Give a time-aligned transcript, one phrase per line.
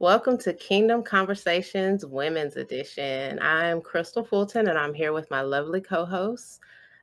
[0.00, 3.38] Welcome to Kingdom Conversations Women's Edition.
[3.42, 6.58] I'm Crystal Fulton and I'm here with my lovely co hosts.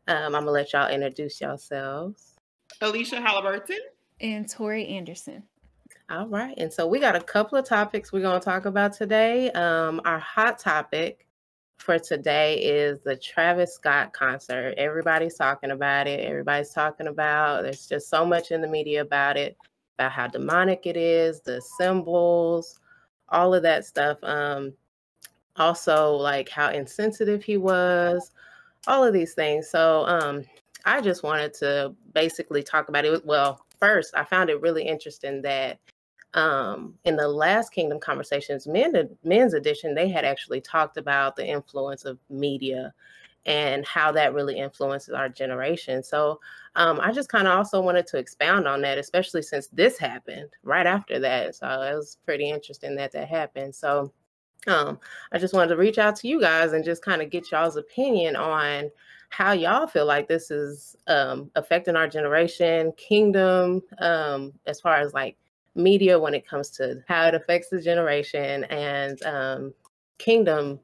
[0.07, 2.39] Um, I'm going to let y'all introduce yourselves.
[2.81, 3.77] Alicia Halliburton
[4.19, 5.43] and Tori Anderson.
[6.09, 6.55] All right.
[6.57, 9.51] And so we got a couple of topics we're going to talk about today.
[9.51, 11.27] Um, our hot topic
[11.77, 14.73] for today is the Travis Scott concert.
[14.75, 16.21] Everybody's talking about it.
[16.21, 19.55] Everybody's talking about there's just so much in the media about it,
[19.99, 22.79] about how demonic it is, the symbols,
[23.29, 24.17] all of that stuff.
[24.23, 24.73] Um,
[25.55, 28.31] also, like how insensitive he was,
[28.85, 29.69] all of these things.
[29.69, 30.43] So, um,
[30.85, 33.25] I just wanted to basically talk about it.
[33.25, 35.79] Well, first, I found it really interesting that
[36.33, 41.45] um, in the last Kingdom Conversations men, men's edition, they had actually talked about the
[41.45, 42.93] influence of media
[43.47, 46.03] and how that really influences our generation.
[46.03, 46.39] So
[46.75, 50.49] um, I just kind of also wanted to expound on that, especially since this happened
[50.63, 51.55] right after that.
[51.55, 53.73] So it was pretty interesting that that happened.
[53.73, 54.11] So
[54.67, 54.99] um,
[55.31, 57.77] I just wanted to reach out to you guys and just kind of get y'all's
[57.77, 58.91] opinion on
[59.29, 65.13] how y'all feel like this is um, affecting our generation, kingdom, um, as far as
[65.13, 65.37] like
[65.73, 69.73] media when it comes to how it affects the generation and um,
[70.17, 70.79] kingdom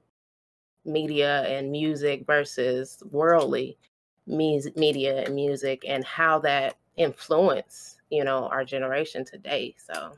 [0.86, 3.78] media and music versus worldly
[4.26, 10.14] media and music and how that influence you know our generation today so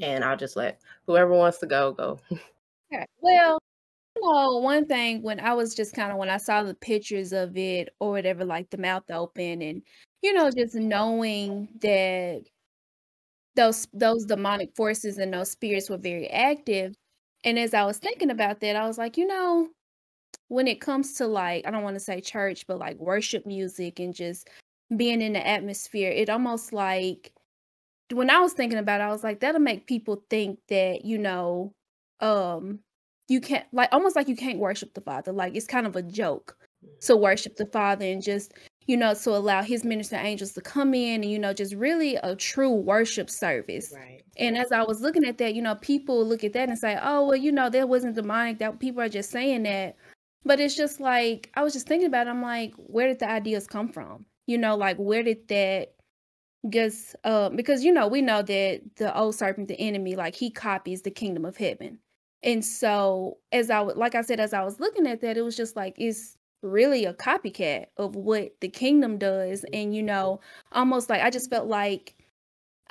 [0.00, 2.18] and i'll just let whoever wants to go go
[2.92, 3.04] okay.
[3.20, 3.58] well
[4.14, 7.32] you know one thing when i was just kind of when i saw the pictures
[7.32, 9.82] of it or whatever like the mouth open and
[10.22, 12.42] you know just knowing that
[13.54, 16.94] those those demonic forces and those spirits were very active.
[17.44, 19.68] And as I was thinking about that, I was like, you know,
[20.48, 24.00] when it comes to like, I don't want to say church, but like worship music
[24.00, 24.48] and just
[24.96, 27.32] being in the atmosphere, it almost like
[28.12, 31.18] when I was thinking about it, I was like, that'll make people think that, you
[31.18, 31.72] know,
[32.20, 32.80] um,
[33.28, 35.32] you can't like almost like you can't worship the Father.
[35.32, 36.56] Like it's kind of a joke
[37.02, 38.52] to worship the Father and just
[38.86, 42.16] you know, to allow his minister angels to come in and, you know, just really
[42.16, 43.92] a true worship service.
[43.94, 44.22] Right.
[44.36, 46.98] And as I was looking at that, you know, people look at that and say,
[47.02, 49.96] oh, well, you know, that wasn't demonic, that people are just saying that.
[50.44, 52.30] But it's just like, I was just thinking about it.
[52.30, 54.26] I'm like, where did the ideas come from?
[54.46, 55.94] You know, like, where did that
[56.68, 60.50] just, uh, because, you know, we know that the old serpent, the enemy, like, he
[60.50, 61.98] copies the kingdom of heaven.
[62.42, 65.56] And so, as I like I said, as I was looking at that, it was
[65.56, 70.40] just like, it's really a copycat of what the kingdom does and you know
[70.72, 72.14] almost like i just felt like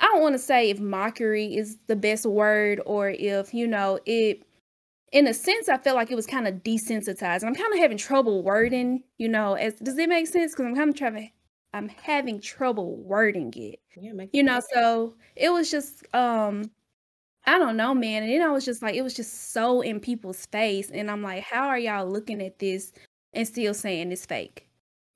[0.00, 3.98] i don't want to say if mockery is the best word or if you know
[4.06, 4.42] it
[5.12, 7.78] in a sense i felt like it was kind of desensitized and i'm kind of
[7.80, 11.30] having trouble wording you know as does it make sense because i'm kind of trying
[11.72, 14.66] i'm having trouble wording it yeah, you know sense.
[14.72, 16.70] so it was just um
[17.46, 18.22] I don't know, man.
[18.22, 20.90] And then I was just like, it was just so in people's face.
[20.90, 22.92] And I'm like, how are y'all looking at this
[23.34, 24.68] and still saying it's fake.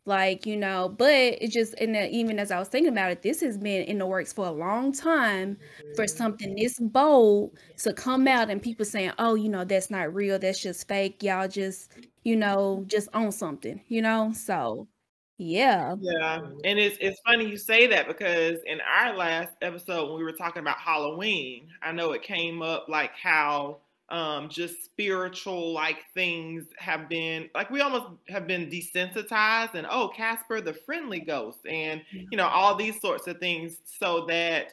[0.08, 3.42] Like, you know, but it just, and even as I was thinking about it, this
[3.42, 5.58] has been in the works for a long time
[5.94, 6.16] for mm-hmm.
[6.16, 10.38] something this bold to come out and people saying, oh, you know, that's not real.
[10.38, 11.22] That's just fake.
[11.22, 11.92] Y'all just,
[12.24, 14.32] you know, just on something, you know?
[14.34, 14.88] So,
[15.36, 15.94] yeah.
[16.00, 16.40] Yeah.
[16.64, 20.32] And it's it's funny you say that because in our last episode when we were
[20.32, 23.78] talking about Halloween, I know it came up like how
[24.10, 30.08] um, just spiritual like things have been like we almost have been desensitized and oh
[30.08, 34.72] Casper the friendly ghost and you know all these sorts of things so that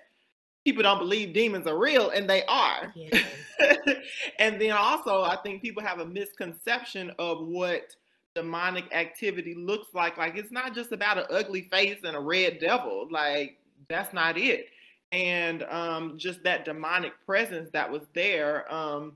[0.65, 2.91] people don't believe demons are real and they are.
[2.95, 3.21] Yeah.
[4.39, 7.95] and then also I think people have a misconception of what
[8.33, 10.17] demonic activity looks like.
[10.17, 13.07] Like it's not just about an ugly face and a red devil.
[13.11, 13.57] Like
[13.89, 14.67] that's not it.
[15.11, 19.13] And um, just that demonic presence that was there um,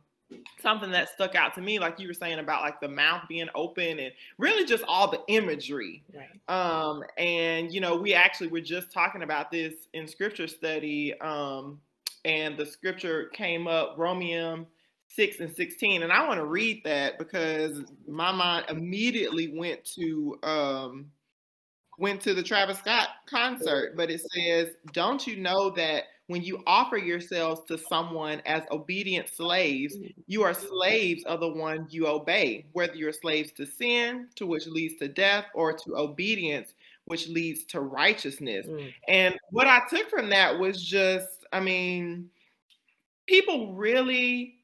[0.62, 3.50] something that stuck out to me like you were saying about like the mouth being
[3.56, 6.50] open and really just all the imagery right.
[6.50, 11.80] um and you know we actually were just talking about this in scripture study um
[12.26, 14.68] and the scripture came up Romans
[15.10, 20.38] 6 and 16 and i want to read that because my mind immediately went to
[20.44, 21.10] um
[21.98, 26.62] went to the travis scott concert but it says don't you know that when you
[26.68, 29.98] offer yourselves to someone as obedient slaves,
[30.28, 34.68] you are slaves of the one you obey, whether you're slaves to sin, to which
[34.68, 38.68] leads to death, or to obedience, which leads to righteousness.
[38.68, 38.94] Mm.
[39.08, 42.30] And what I took from that was just, I mean,
[43.26, 44.60] people really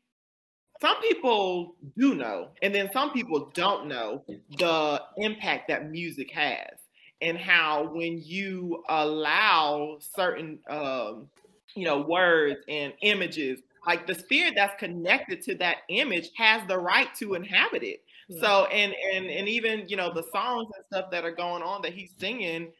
[0.81, 4.23] some people do know, and then some people don't know
[4.59, 6.77] the impact that music has,
[7.21, 11.27] and how when you allow certain um,
[11.75, 16.77] you know, words and images like the spirit that's connected to that image has the
[16.77, 18.03] right to inhabit it.
[18.27, 18.41] Yeah.
[18.41, 21.81] So and and and even you know the songs and stuff that are going on
[21.83, 22.71] that he's singing,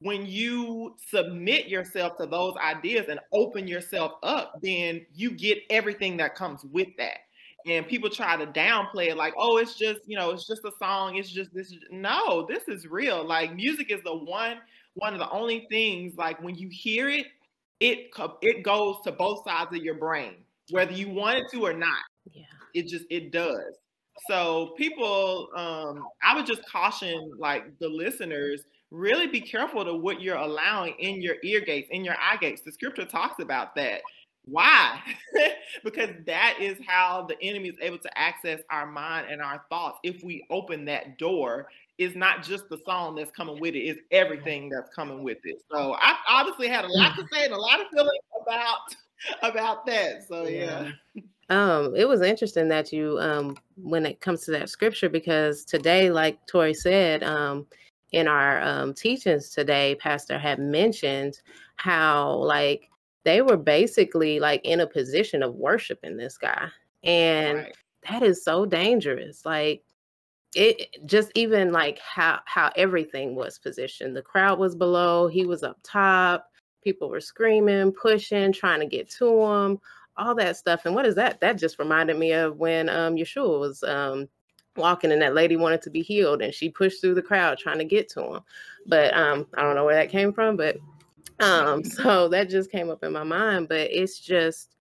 [0.00, 6.16] when you submit yourself to those ideas and open yourself up, then you get everything
[6.18, 7.18] that comes with that.
[7.64, 10.72] And people try to downplay it like, oh, it's just, you know, it's just a
[10.80, 11.16] song.
[11.16, 11.72] It's just this.
[11.92, 13.24] No, this is real.
[13.24, 14.58] Like music is the one,
[14.94, 17.26] one of the only things like when you hear it,
[17.82, 18.10] it
[18.42, 20.36] it goes to both sides of your brain,
[20.70, 22.04] whether you want it to or not.
[22.32, 22.44] Yeah.
[22.74, 23.74] It just it does.
[24.28, 28.62] So people, um, I would just caution like the listeners
[28.92, 32.62] really be careful to what you're allowing in your ear gates, in your eye gates.
[32.62, 34.02] The scripture talks about that.
[34.44, 35.00] Why?
[35.84, 39.98] because that is how the enemy is able to access our mind and our thoughts.
[40.04, 41.68] If we open that door,
[41.98, 45.62] it's not just the song that's coming with it, it's everything that's coming with it.
[45.70, 48.78] So I obviously had a lot to say and a lot of feelings about
[49.42, 50.26] about that.
[50.28, 50.90] So yeah.
[51.14, 51.22] yeah.
[51.48, 56.10] Um, it was interesting that you um when it comes to that scripture because today,
[56.10, 57.66] like Tori said, um,
[58.12, 61.40] in our um, teachings today, Pastor had mentioned
[61.76, 62.88] how like
[63.24, 66.68] they were basically like in a position of worshiping this guy.
[67.04, 67.76] And right.
[68.08, 69.44] that is so dangerous.
[69.44, 69.82] Like
[70.54, 74.16] it just even like how how everything was positioned.
[74.16, 76.48] The crowd was below, he was up top,
[76.82, 79.80] people were screaming, pushing, trying to get to him,
[80.16, 80.84] all that stuff.
[80.84, 81.40] And what is that?
[81.40, 84.28] That just reminded me of when um Yeshua was um
[84.76, 87.78] walking and that lady wanted to be healed and she pushed through the crowd trying
[87.78, 88.40] to get to him
[88.86, 90.76] but um i don't know where that came from but
[91.40, 94.76] um so that just came up in my mind but it's just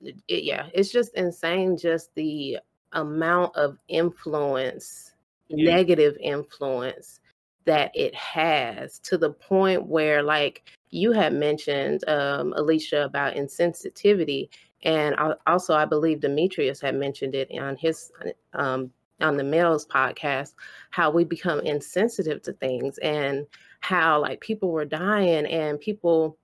[0.00, 2.58] it, yeah it's just insane just the
[2.92, 5.12] amount of influence
[5.48, 5.74] yeah.
[5.76, 7.20] negative influence
[7.64, 14.48] that it has to the point where like you had mentioned um alicia about insensitivity
[14.82, 15.14] and
[15.46, 18.10] also, I believe Demetrius had mentioned it on his
[18.54, 18.90] um,
[19.20, 20.54] on the males podcast,
[20.90, 23.46] how we become insensitive to things and
[23.80, 26.38] how like people were dying and people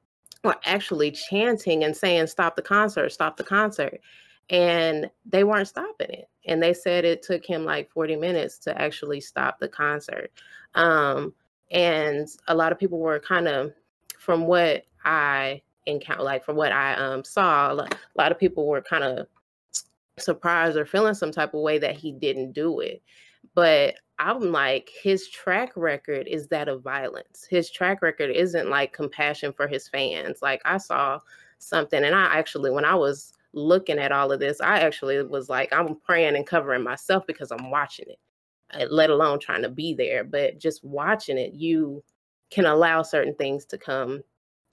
[0.45, 3.11] were actually chanting and saying, "Stop the concert!
[3.11, 4.01] Stop the concert!"
[4.51, 6.29] And they weren't stopping it.
[6.47, 10.31] And they said it took him like 40 minutes to actually stop the concert.
[10.75, 11.35] Um,
[11.71, 13.73] and a lot of people were kind of,
[14.19, 18.83] from what I encounter like from what i um, saw a lot of people were
[18.83, 19.27] kind of
[20.19, 23.03] surprised or feeling some type of way that he didn't do it
[23.55, 28.93] but i'm like his track record is that of violence his track record isn't like
[28.93, 31.19] compassion for his fans like i saw
[31.59, 35.49] something and i actually when i was looking at all of this i actually was
[35.49, 38.19] like i'm praying and covering myself because i'm watching it
[38.75, 42.03] uh, let alone trying to be there but just watching it you
[42.51, 44.23] can allow certain things to come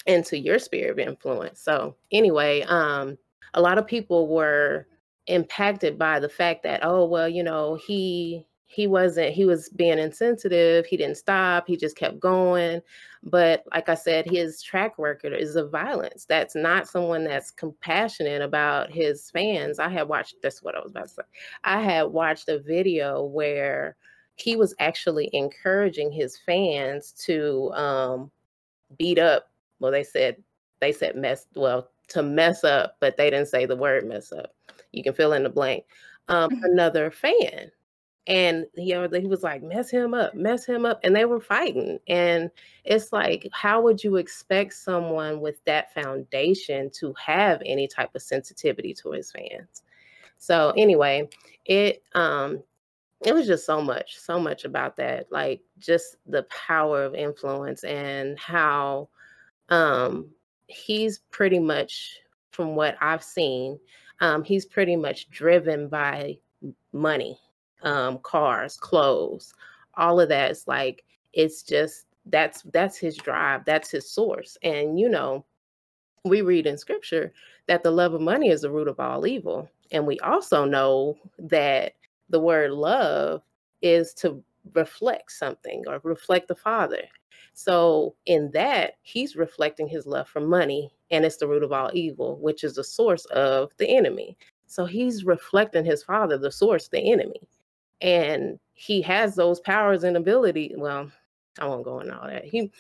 [0.06, 1.62] into your sphere of influence.
[1.62, 3.18] So anyway, um,
[3.54, 4.88] a lot of people were
[5.28, 10.00] impacted by the fact that, oh, well, you know, he he wasn't he was being
[10.00, 12.82] insensitive he didn't stop he just kept going
[13.24, 18.42] but like i said his track record is of violence that's not someone that's compassionate
[18.42, 21.24] about his fans i had watched that's what i was about to say
[21.64, 23.96] i had watched a video where
[24.36, 28.32] he was actually encouraging his fans to um,
[28.98, 29.50] beat up
[29.84, 30.38] well, they said
[30.80, 34.56] they said mess well to mess up, but they didn't say the word mess up.
[34.94, 35.84] You can fill in the blank.
[36.30, 36.64] Um, mm-hmm.
[36.72, 37.70] another fan.
[38.28, 41.00] And he, he was like, mess him up, mess him up.
[41.04, 42.00] And they were fighting.
[42.08, 42.50] And
[42.86, 48.22] it's like, how would you expect someone with that foundation to have any type of
[48.22, 49.84] sensitivity to his fans?
[50.38, 51.30] So anyway,
[51.66, 52.64] it um
[53.26, 55.32] it was just so much, so much about that.
[55.32, 59.10] Like just the power of influence and how
[59.70, 60.30] um,
[60.68, 62.20] he's pretty much,
[62.52, 63.80] from what I've seen,
[64.20, 66.38] um, he's pretty much driven by
[66.92, 67.40] money,
[67.84, 69.54] um, cars, clothes,
[69.96, 70.52] all of that.
[70.52, 74.58] It's like it's just that's that's his drive, that's his source.
[74.64, 75.46] And you know,
[76.26, 77.34] we read in scripture
[77.68, 79.70] that the love of money is the root of all evil.
[79.92, 81.94] And we also know that
[82.30, 83.42] the word love
[83.82, 87.02] is to reflect something or reflect the Father.
[87.54, 91.92] So, in that, he's reflecting his love for money, and it's the root of all
[91.94, 94.36] evil, which is the source of the enemy.
[94.66, 97.42] So, he's reflecting his father, the source, the enemy.
[98.02, 100.74] And he has those powers and ability.
[100.76, 101.12] Well,
[101.60, 102.46] I won't go into all that.
[102.46, 102.72] He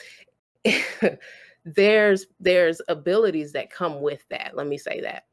[1.65, 4.51] there's there's abilities that come with that.
[4.55, 5.23] Let me say that.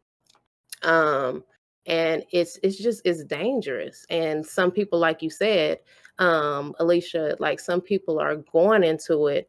[0.83, 1.45] Um,
[1.87, 4.05] and it's it's just it's dangerous.
[4.11, 5.79] And some people, like you said,
[6.19, 9.49] um, Alicia, like some people are going into it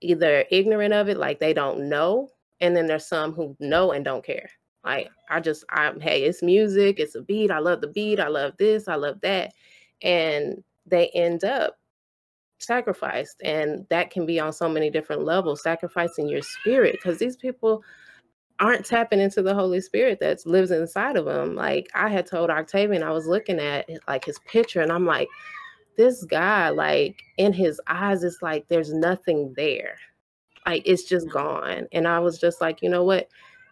[0.00, 4.04] either ignorant of it, like they don't know, and then there's some who know and
[4.04, 4.50] don't care.
[4.84, 7.50] Like I just I'm hey, it's music, it's a beat.
[7.50, 8.20] I love the beat.
[8.20, 8.88] I love this.
[8.88, 9.52] I love that.
[10.02, 11.76] And they end up
[12.58, 17.36] sacrificed and that can be on so many different levels sacrificing your spirit because these
[17.36, 17.82] people
[18.58, 22.50] aren't tapping into the holy spirit that lives inside of them like i had told
[22.50, 25.28] octavian i was looking at like his picture and i'm like
[25.96, 29.96] this guy like in his eyes it's like there's nothing there
[30.66, 33.28] like it's just gone and i was just like you know what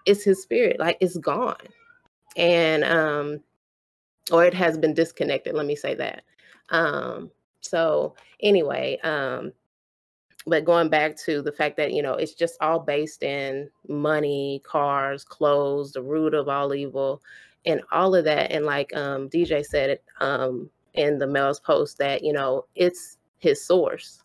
[0.09, 1.57] it's his spirit like it's gone.
[2.37, 3.41] And um
[4.33, 6.25] or it has been disconnected let me say that.
[6.71, 9.53] Um so anyway um
[10.47, 14.63] but going back to the fact that you know it's just all based in money
[14.65, 17.23] cars clothes the root of all evil
[17.67, 18.51] and all of that.
[18.51, 23.19] And like um dj said it um in the Mel's post that you know it's
[23.39, 24.23] his source.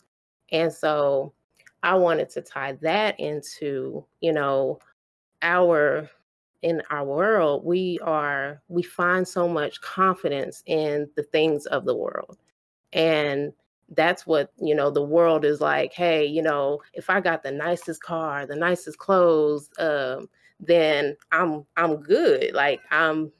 [0.50, 1.34] And so
[1.82, 4.78] i wanted to tie that into you know
[5.44, 6.10] our
[6.62, 11.94] in our world we are we find so much confidence in the things of the
[11.94, 12.38] world.
[12.92, 13.52] And
[13.90, 17.50] that's what you know the world is like hey you know if i got the
[17.50, 20.26] nicest car the nicest clothes um
[20.58, 22.52] then i'm i'm good.
[22.54, 23.30] Like i'm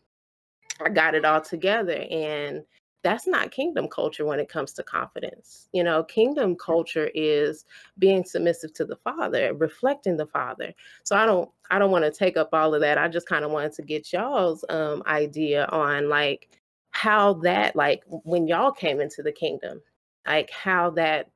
[0.84, 2.04] i got it all together.
[2.10, 2.62] And
[3.04, 5.68] that's not kingdom culture when it comes to confidence.
[5.72, 7.66] You know, kingdom culture is
[7.98, 10.72] being submissive to the father, reflecting the father.
[11.04, 12.98] So I don't I don't want to take up all of that.
[12.98, 16.48] I just kind of wanted to get y'all's um idea on like
[16.92, 19.82] how that like when y'all came into the kingdom,
[20.26, 21.28] like how that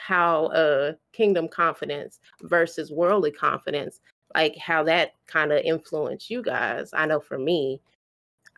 [0.00, 4.00] how uh kingdom confidence versus worldly confidence,
[4.36, 6.90] like how that kind of influenced you guys.
[6.92, 7.80] I know for me,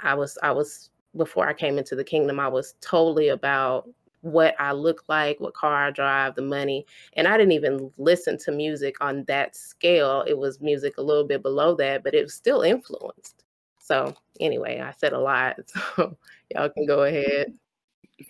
[0.03, 3.89] I was I was before I came into the kingdom, I was totally about
[4.23, 6.85] what I look like, what car I drive, the money.
[7.15, 10.25] And I didn't even listen to music on that scale.
[10.27, 13.45] It was music a little bit below that, but it was still influenced.
[13.79, 15.57] So, anyway, I said a lot.
[15.97, 16.17] So,
[16.51, 17.53] y'all can go ahead.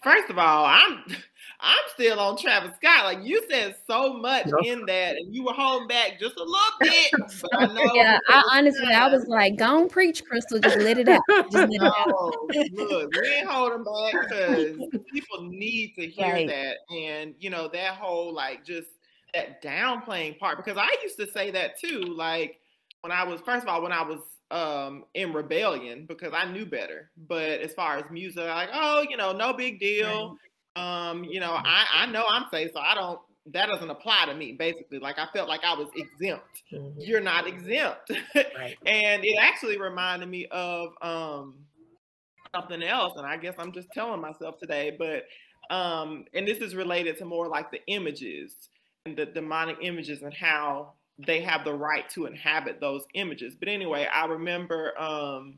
[0.03, 1.05] First of all, I'm
[1.61, 3.05] I'm still on Travis Scott.
[3.05, 4.59] Like you said so much no.
[4.59, 7.13] in that, and you were holding back just a little bit.
[7.41, 7.95] But I know.
[7.95, 10.59] Yeah, I honestly, I was like, "Go on, preach, Crystal.
[10.59, 11.23] Just let it out.
[11.29, 12.35] Just let it out."
[12.73, 16.49] look, we ain't holding back because people need to hear right.
[16.49, 18.89] that, and you know that whole like just
[19.35, 20.59] that downplaying part.
[20.59, 22.01] Because I used to say that too.
[22.01, 22.61] Like
[23.01, 26.67] when I was first of all when I was um in rebellion because I knew
[26.67, 27.11] better.
[27.29, 30.37] But as far as music, like, oh, you know, no big deal.
[30.77, 33.19] Um, you know, I, I know I'm safe, so I don't
[33.53, 36.99] that doesn't apply to me basically like i felt like i was exempt mm-hmm.
[37.01, 38.77] you're not exempt right.
[38.87, 41.55] and it actually reminded me of um
[42.55, 45.25] something else and i guess i'm just telling myself today but
[45.75, 48.55] um and this is related to more like the images
[49.05, 53.69] and the demonic images and how they have the right to inhabit those images but
[53.69, 55.57] anyway i remember um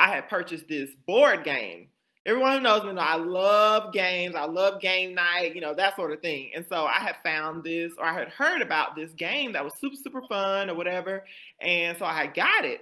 [0.00, 1.88] i had purchased this board game
[2.26, 4.34] everyone who knows me know I love games.
[4.34, 6.50] I love game night, you know, that sort of thing.
[6.54, 9.74] And so I had found this or I had heard about this game that was
[9.80, 11.24] super, super fun or whatever.
[11.60, 12.80] And so I had got it.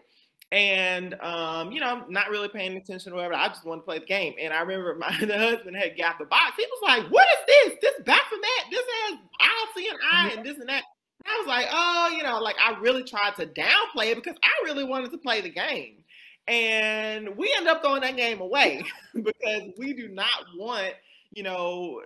[0.50, 3.34] And um, you know, not really paying attention or whatever.
[3.34, 4.34] I just wanted to play the game.
[4.40, 6.52] And I remember my husband had got the box.
[6.56, 7.78] He was like, What is this?
[7.82, 8.64] This back from that.
[8.70, 10.84] This has I see an eye and this and that.
[11.26, 14.64] I was like, oh, you know, like I really tried to downplay it because I
[14.64, 16.04] really wanted to play the game.
[16.46, 20.94] And we end up throwing that game away because we do not want,
[21.32, 22.02] you know,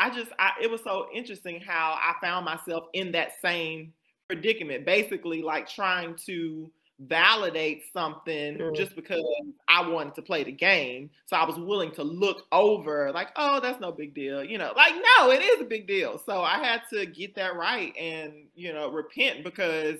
[0.00, 3.92] I just, I, it was so interesting how I found myself in that same
[4.28, 6.70] predicament, basically like trying to
[7.00, 8.76] validate something mm.
[8.76, 9.24] just because
[9.68, 11.10] I wanted to play the game.
[11.26, 14.44] So I was willing to look over, like, oh, that's no big deal.
[14.44, 16.20] You know, like, no, it is a big deal.
[16.24, 19.98] So I had to get that right and, you know, repent because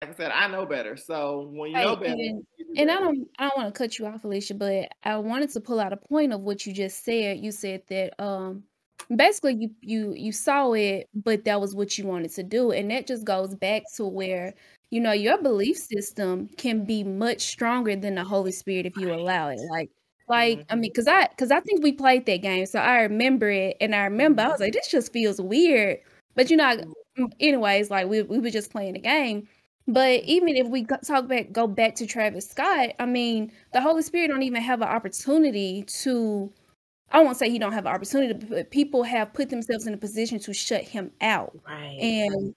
[0.00, 0.96] like I said, I know better.
[0.96, 4.06] So when you know better, and, and I don't I don't want to cut you
[4.06, 7.38] off, Alicia, but I wanted to pull out a point of what you just said.
[7.38, 8.62] You said that um
[9.14, 12.70] basically you you you saw it, but that was what you wanted to do.
[12.70, 14.54] And that just goes back to where
[14.90, 19.12] you know your belief system can be much stronger than the Holy Spirit if you
[19.12, 19.60] allow it.
[19.70, 19.90] Like
[20.28, 20.96] like I mean, mm-hmm.
[20.96, 24.04] cause I cause I think we played that game, so I remember it, and I
[24.04, 24.78] remember I was like, mm-hmm.
[24.78, 25.98] this just feels weird.
[26.34, 27.24] But you know, mm-hmm.
[27.24, 29.48] mm, anyways, like we we were just playing the game,
[29.88, 34.02] but even if we talk back, go back to Travis Scott, I mean, the Holy
[34.02, 36.52] Spirit don't even have an opportunity to.
[37.10, 39.96] I won't say he don't have an opportunity, but people have put themselves in a
[39.96, 41.96] position to shut him out, right?
[41.98, 42.54] And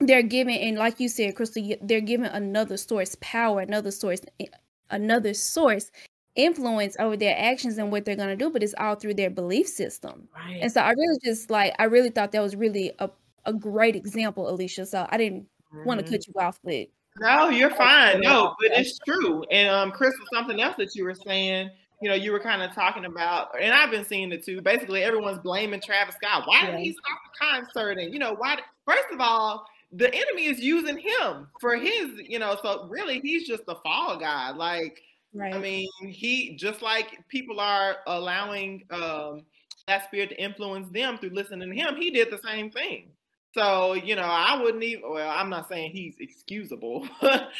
[0.00, 4.46] they're giving, and like you said, Crystal, they're giving another source power, another source, eh,
[4.90, 5.90] another source
[6.36, 9.30] influence over their actions and what they're going to do but it's all through their
[9.30, 12.90] belief system right and so i really just like i really thought that was really
[12.98, 13.08] a,
[13.44, 15.46] a great example alicia so i didn't
[15.84, 16.14] want to mm-hmm.
[16.14, 16.88] cut you off, but
[17.20, 18.20] No, you're fine.
[18.20, 19.44] No, but it's true.
[19.50, 21.70] And um, Chris, something else that you were saying
[22.02, 24.60] you know, you were kind of talking about, and I've been seeing it too.
[24.60, 26.42] Basically, everyone's blaming Travis Scott.
[26.44, 27.98] Why did he stop the concert?
[27.98, 28.58] And you know, why?
[28.84, 29.64] First of all,
[29.96, 32.56] the enemy is using him for his, you know.
[32.62, 34.50] So really, he's just the fall guy.
[34.50, 35.54] Like, right.
[35.54, 39.42] I mean, he just like people are allowing um,
[39.86, 41.96] that spirit to influence them through listening to him.
[41.96, 43.10] He did the same thing.
[43.54, 47.50] So, you know, I wouldn't even, well, I'm not saying he's excusable, but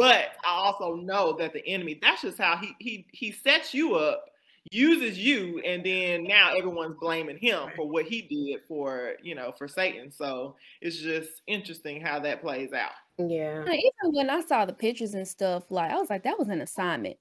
[0.00, 4.24] I also know that the enemy, that's just how he, he, he sets you up,
[4.70, 9.52] uses you, and then now everyone's blaming him for what he did for, you know,
[9.58, 10.10] for Satan.
[10.10, 12.92] So it's just interesting how that plays out.
[13.18, 13.62] Yeah.
[13.62, 16.60] Even when I saw the pictures and stuff, like, I was like, that was an
[16.60, 17.16] assignment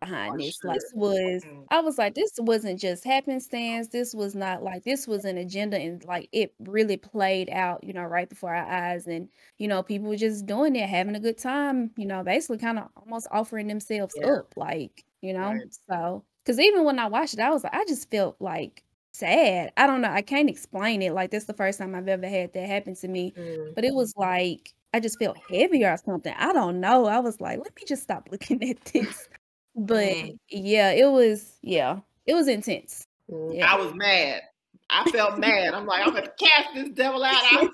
[0.00, 0.56] behind this.
[0.62, 0.70] Sure.
[0.70, 1.64] Like was mm.
[1.70, 3.88] I was like, this wasn't just happenstance.
[3.88, 7.92] This was not like this was an agenda and like it really played out, you
[7.92, 9.06] know, right before our eyes.
[9.06, 12.58] And, you know, people were just doing it, having a good time, you know, basically
[12.58, 14.32] kind of almost offering themselves yeah.
[14.32, 15.52] up, like, you know.
[15.52, 15.74] Right.
[15.88, 19.72] So because even when I watched it, I was like, I just felt like sad.
[19.76, 20.10] I don't know.
[20.10, 21.12] I can't explain it.
[21.12, 23.32] Like this the first time I've ever had that happen to me.
[23.36, 23.74] Mm.
[23.74, 26.34] But it was like I just felt heavier or something.
[26.36, 27.06] I don't know.
[27.06, 29.28] I was like, let me just stop looking at this.
[29.76, 30.38] But mm.
[30.48, 33.06] yeah, it was yeah, it was intense.
[33.30, 33.56] Mm.
[33.56, 33.72] Yeah.
[33.72, 34.42] I was mad.
[34.90, 35.74] I felt mad.
[35.74, 37.34] I'm like, I'm gonna cast this devil out.
[37.34, 37.68] I,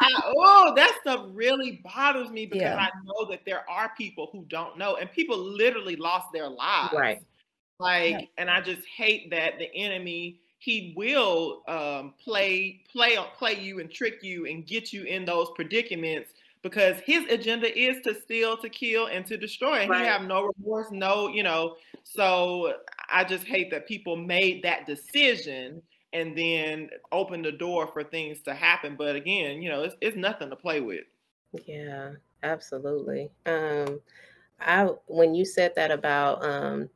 [0.00, 2.76] I, oh, that stuff really bothers me because yeah.
[2.76, 6.94] I know that there are people who don't know, and people literally lost their lives.
[6.94, 7.22] Right.
[7.78, 8.28] Like, right.
[8.38, 13.90] and I just hate that the enemy he will um, play play play you and
[13.90, 16.30] trick you and get you in those predicaments
[16.62, 19.80] because his agenda is to steal, to kill, and to destroy.
[19.80, 20.02] And right.
[20.02, 21.74] he have no remorse, no, you know.
[22.04, 22.74] So
[23.10, 28.42] I just hate that people made that decision and then open the door for things
[28.42, 28.96] to happen.
[28.96, 31.04] But again, you know, it's, it's nothing to play with.
[31.66, 33.30] Yeah, absolutely.
[33.46, 34.00] Um,
[34.60, 36.88] I when you said that about um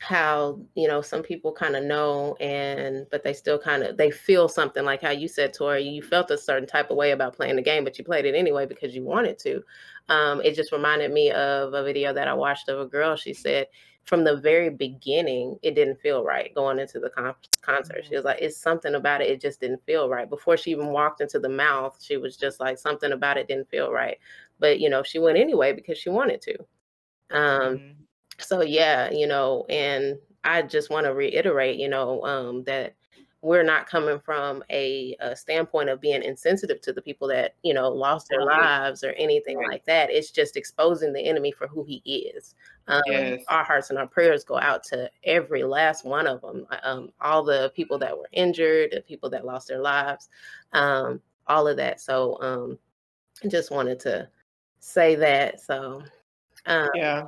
[0.00, 4.10] how you know some people kind of know and but they still kind of they
[4.10, 7.36] feel something like how you said tori you felt a certain type of way about
[7.36, 9.62] playing the game but you played it anyway because you wanted to
[10.08, 13.34] um, it just reminded me of a video that i watched of a girl she
[13.34, 13.66] said
[14.04, 18.04] from the very beginning it didn't feel right going into the con- concert.
[18.06, 20.28] She was like it's something about it it just didn't feel right.
[20.28, 23.70] Before she even walked into the mouth she was just like something about it didn't
[23.70, 24.18] feel right.
[24.58, 26.58] But you know she went anyway because she wanted to.
[27.32, 27.92] Um, mm-hmm.
[28.38, 32.94] so yeah you know and i just want to reiterate you know um, that
[33.42, 37.72] we're not coming from a, a, standpoint of being insensitive to the people that you
[37.72, 39.68] know lost their lives or anything right.
[39.68, 42.54] like that it's just exposing the enemy for who he is
[42.88, 43.42] um, yes.
[43.48, 47.10] our hearts and our prayers go out to every last one of them uh, um,
[47.20, 50.28] all the people that were injured the people that lost their lives
[50.72, 52.78] um, all of that so um,
[53.48, 54.28] just wanted to
[54.80, 56.02] say that so
[56.66, 57.26] um, yeah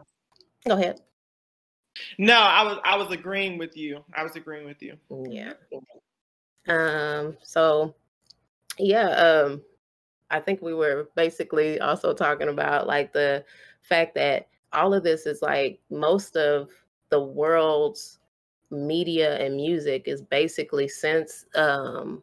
[0.66, 1.00] Go ahead.
[2.18, 4.04] No, I was I was agreeing with you.
[4.14, 4.96] I was agreeing with you.
[5.28, 5.54] Yeah.
[6.68, 7.36] Um.
[7.42, 7.94] So,
[8.78, 9.08] yeah.
[9.08, 9.62] Um.
[10.30, 13.44] I think we were basically also talking about like the
[13.82, 16.70] fact that all of this is like most of
[17.10, 18.18] the world's
[18.70, 22.22] media and music is basically since um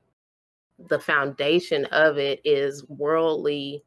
[0.87, 3.83] the foundation of it is worldly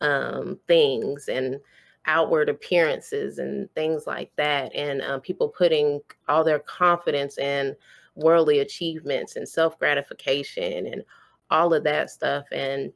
[0.00, 1.58] um things and
[2.06, 7.76] outward appearances and things like that, and um, people putting all their confidence in
[8.14, 11.02] worldly achievements and self gratification and
[11.50, 12.44] all of that stuff.
[12.52, 12.92] And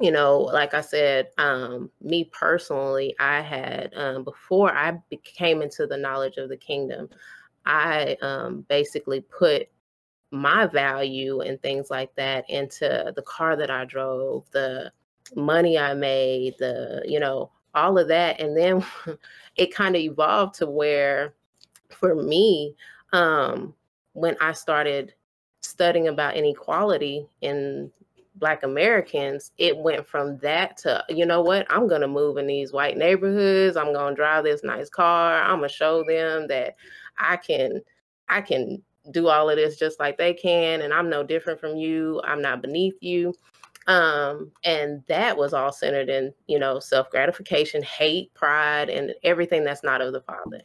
[0.00, 5.86] you know, like I said, um, me personally, I had um, before I came into
[5.86, 7.08] the knowledge of the kingdom,
[7.64, 9.68] I um, basically put
[10.30, 14.92] my value and things like that into the car that I drove, the
[15.34, 18.40] money I made, the you know all of that.
[18.40, 18.84] And then
[19.56, 21.34] it kind of evolved to where,
[21.90, 22.74] for me,
[23.12, 23.74] um,
[24.14, 25.14] when I started
[25.60, 27.90] studying about inequality in
[28.36, 32.46] Black Americans, it went from that to, you know what, I'm going to move in
[32.46, 33.76] these white neighborhoods.
[33.76, 35.40] I'm going to drive this nice car.
[35.42, 36.76] I'm going to show them that
[37.18, 37.80] I can,
[38.28, 40.82] I can do all of this just like they can.
[40.82, 42.20] And I'm no different from you.
[42.24, 43.34] I'm not beneath you
[43.86, 49.64] um and that was all centered in you know self gratification hate pride and everything
[49.64, 50.60] that's not of the father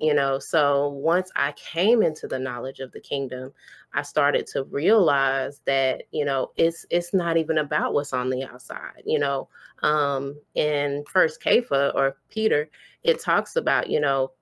[0.00, 0.38] you know?
[0.38, 3.52] So once i came into the knowledge of the kingdom
[3.94, 8.44] i started to realize that you know it's it's not even about what's on the
[8.44, 9.48] outside you know?
[9.82, 12.68] Um in first Kepha or peter
[13.04, 14.32] it talks about you know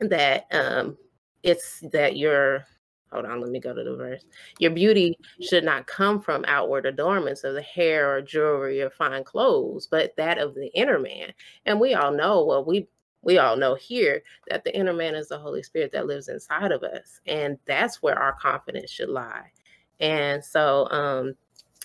[0.00, 0.96] that um
[1.42, 2.64] it's that you're
[3.12, 4.24] hold on, let me go to the verse.
[4.58, 9.24] Your beauty should not come from outward adornments of the hair or jewelry or fine
[9.24, 11.32] clothes, but that of the inner man.
[11.64, 12.88] And we all know, well, we
[13.22, 16.70] we all know here that the inner man is the Holy Spirit that lives inside
[16.70, 17.20] of us.
[17.26, 19.50] And that's where our confidence should lie.
[19.98, 21.34] And so um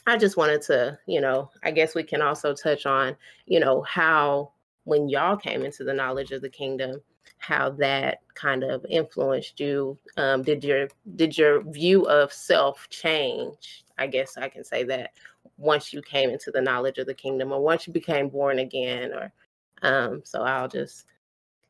[0.08, 3.82] I just wanted to, you know, I guess we can also touch on, you know,
[3.84, 4.52] how
[4.84, 7.02] when y'all came into the knowledge of the kingdom,
[7.38, 9.98] how that kind of influenced you.
[10.18, 13.84] Um, did your did your view of self change?
[13.98, 15.12] I guess I can say that
[15.58, 19.12] once you came into the knowledge of the kingdom, or once you became born again,
[19.14, 19.34] or
[19.82, 21.06] um, so I'll just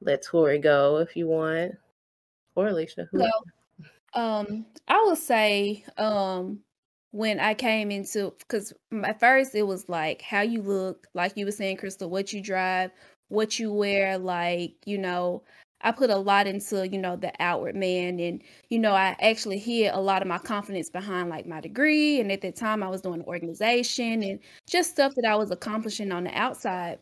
[0.01, 1.73] let Tori go if you want,
[2.55, 3.07] or Alicia.
[3.11, 3.43] Well,
[4.13, 6.59] um, I would say um
[7.11, 11.45] when I came into because at first it was like how you look, like you
[11.45, 12.91] were saying, Crystal, what you drive,
[13.31, 15.43] what you wear, like, you know,
[15.81, 18.19] I put a lot into, you know, the outward man.
[18.19, 22.19] And, you know, I actually hid a lot of my confidence behind like my degree.
[22.19, 26.11] And at that time I was doing organization and just stuff that I was accomplishing
[26.11, 26.99] on the outside.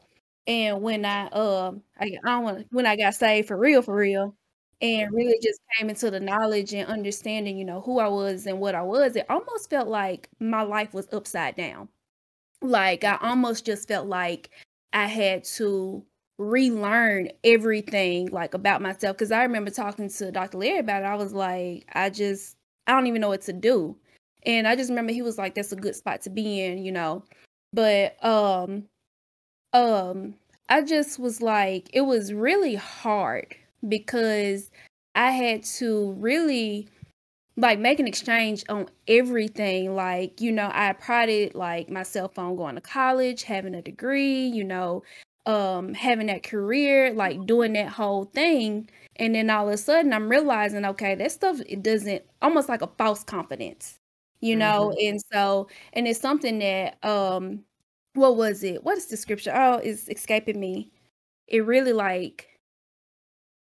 [0.48, 4.36] And when I um I, I want when I got saved for real, for real,
[4.82, 8.60] and really just came into the knowledge and understanding, you know, who I was and
[8.60, 11.89] what I was, it almost felt like my life was upside down.
[12.62, 14.50] Like I almost just felt like
[14.94, 16.06] I had to
[16.39, 20.58] relearn everything like about myself because I remember talking to Dr.
[20.58, 21.06] Larry about it.
[21.06, 22.56] I was like, I just
[22.88, 23.95] I don't even know what to do.
[24.43, 26.93] And I just remember he was like, that's a good spot to be in, you
[26.93, 27.23] know.
[27.73, 28.86] But um
[29.73, 30.36] um
[30.69, 33.56] I just was like, it was really hard
[33.88, 34.71] because
[35.15, 36.88] I had to really
[37.58, 39.93] like make an exchange on everything.
[39.93, 44.47] Like, you know, I prided like my cell phone going to college, having a degree,
[44.47, 45.04] you know,
[45.45, 48.89] um having that career, like doing that whole thing.
[49.17, 52.82] And then all of a sudden I'm realizing, okay, that stuff it doesn't almost like
[52.82, 53.99] a false confidence,
[54.41, 54.93] you know?
[54.95, 55.08] Mm-hmm.
[55.08, 57.63] And so and it's something that um
[58.13, 58.84] what was it?
[58.84, 59.54] What is the scripture?
[59.56, 60.91] Oh, it's escaping me.
[61.47, 62.49] It really like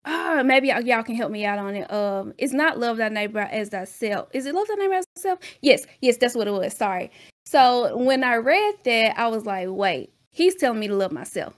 [0.04, 1.92] Ah, maybe y'all, y'all can help me out on it.
[1.92, 4.28] Um, it's not love thy neighbor as thyself.
[4.32, 5.40] Is it love thy neighbor as thyself?
[5.60, 6.74] Yes, yes, that's what it was.
[6.74, 7.10] Sorry.
[7.44, 11.54] So when I read that, I was like, wait, he's telling me to love myself.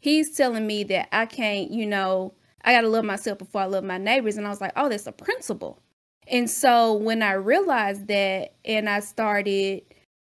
[0.00, 3.84] He's telling me that I can't, you know, I gotta love myself before I love
[3.84, 4.36] my neighbors.
[4.36, 5.80] And I was like, oh, that's a principle.
[6.28, 9.82] And so when I realized that and I started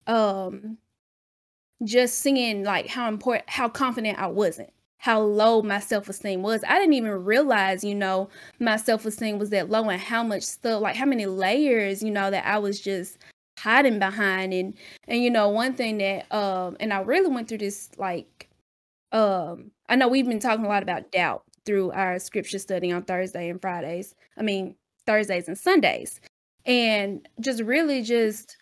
[0.08, 0.78] um
[1.84, 6.64] just seeing like how important how confident I wasn't how low my self-esteem was.
[6.68, 10.82] I didn't even realize, you know, my self-esteem was that low and how much stuff,
[10.82, 13.20] like how many layers, you know, that I was just
[13.58, 14.74] hiding behind and
[15.08, 18.50] and you know, one thing that um and I really went through this like
[19.12, 23.04] um I know we've been talking a lot about doubt through our scripture study on
[23.04, 24.16] Thursday and Fridays.
[24.38, 26.22] I mean, Thursdays and Sundays.
[26.66, 28.58] And just really just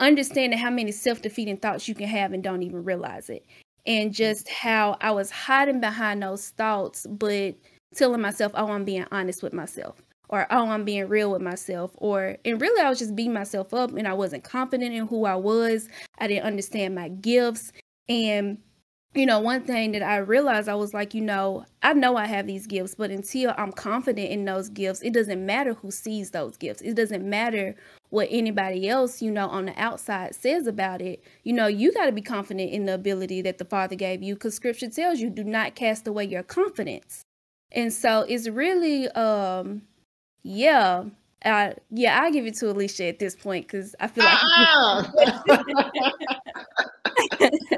[0.00, 3.44] understanding how many self-defeating thoughts you can have and don't even realize it
[3.88, 7.56] and just how I was hiding behind those thoughts, but
[7.96, 11.92] telling myself, oh, I'm being honest with myself, or oh, I'm being real with myself,
[11.96, 15.24] or and really I was just beating myself up and I wasn't confident in who
[15.24, 15.88] I was.
[16.18, 17.72] I didn't understand my gifts.
[18.08, 18.58] And
[19.14, 22.26] you know, one thing that I realized, I was like, you know, I know I
[22.26, 26.30] have these gifts, but until I'm confident in those gifts, it doesn't matter who sees
[26.30, 26.82] those gifts.
[26.82, 27.74] It doesn't matter
[28.10, 31.22] what anybody else, you know, on the outside says about it.
[31.42, 34.34] You know, you got to be confident in the ability that the Father gave you
[34.34, 37.22] because scripture tells you do not cast away your confidence.
[37.72, 39.82] And so it's really um
[40.42, 41.04] yeah,
[41.44, 44.38] uh, yeah, I give it to Alicia at this point because I feel like.
[44.42, 45.62] Uh-uh.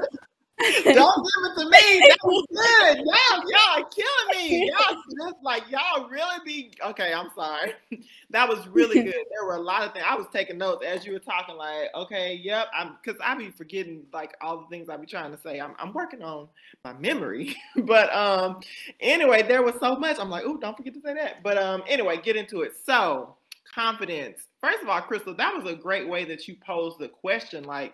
[0.83, 2.07] Don't give it to me.
[2.09, 2.97] That was good.
[2.97, 4.71] Y'all, y'all killing me.
[4.71, 7.13] Y'all just like y'all really be okay.
[7.13, 7.73] I'm sorry.
[8.31, 9.13] That was really good.
[9.13, 10.05] There were a lot of things.
[10.07, 11.57] I was taking notes as you were talking.
[11.57, 12.67] Like, okay, yep.
[12.73, 15.59] I'm because I be forgetting like all the things I be trying to say.
[15.59, 16.47] I'm, I'm working on
[16.85, 17.57] my memory.
[17.75, 18.61] but um,
[19.01, 20.17] anyway, there was so much.
[20.17, 21.43] I'm like, oh, don't forget to say that.
[21.43, 22.73] But um, anyway, get into it.
[22.85, 23.35] So
[23.73, 24.47] confidence.
[24.61, 27.63] First of all, Crystal, that was a great way that you posed the question.
[27.63, 27.93] Like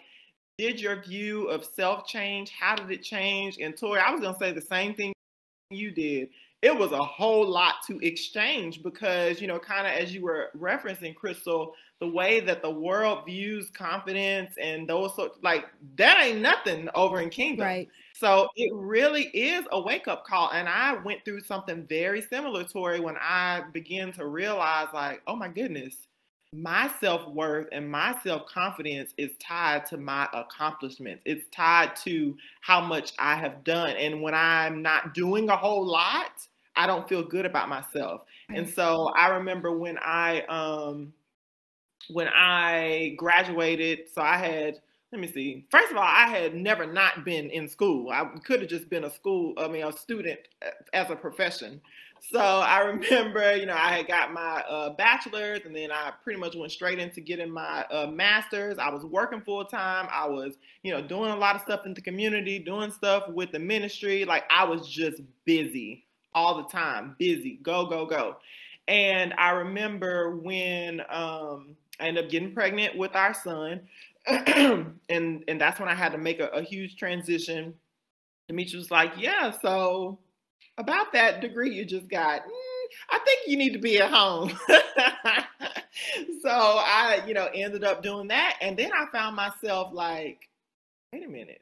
[0.57, 2.51] did your view of self change?
[2.51, 3.57] How did it change?
[3.59, 5.13] And Tori, I was going to say the same thing
[5.69, 6.29] you did.
[6.63, 10.49] It was a whole lot to exchange because, you know, kind of as you were
[10.57, 15.65] referencing, Crystal, the way that the world views confidence and those sort like
[15.97, 17.65] that ain't nothing over in Kingdom.
[17.65, 17.89] Right.
[18.13, 20.49] So it really is a wake up call.
[20.51, 25.35] And I went through something very similar, Tori, when I began to realize, like, oh
[25.35, 26.07] my goodness,
[26.53, 31.23] my self worth and my self confidence is tied to my accomplishments.
[31.25, 33.95] It's tied to how much I have done.
[33.97, 36.31] And when I'm not doing a whole lot,
[36.75, 38.23] I don't feel good about myself.
[38.49, 41.13] And so I remember when I um
[42.09, 44.79] when I graduated, so I had
[45.11, 45.65] let me see.
[45.71, 48.09] First of all, I had never not been in school.
[48.09, 51.79] I could have just been a school, I mean, a student uh, as a profession.
[52.21, 56.39] So I remember, you know, I had got my uh, bachelor's and then I pretty
[56.39, 58.77] much went straight into getting my uh, master's.
[58.77, 60.07] I was working full time.
[60.11, 63.51] I was, you know, doing a lot of stuff in the community, doing stuff with
[63.51, 64.25] the ministry.
[64.25, 68.37] Like I was just busy all the time, busy, go, go, go.
[68.87, 73.81] And I remember when um, I ended up getting pregnant with our son.
[74.27, 77.73] and and that's when I had to make a, a huge transition.
[78.49, 80.19] Demetri was like, "Yeah, so
[80.77, 84.49] about that degree you just got, mm, I think you need to be at home."
[86.41, 90.49] so I, you know, ended up doing that, and then I found myself like,
[91.13, 91.61] "Wait a minute,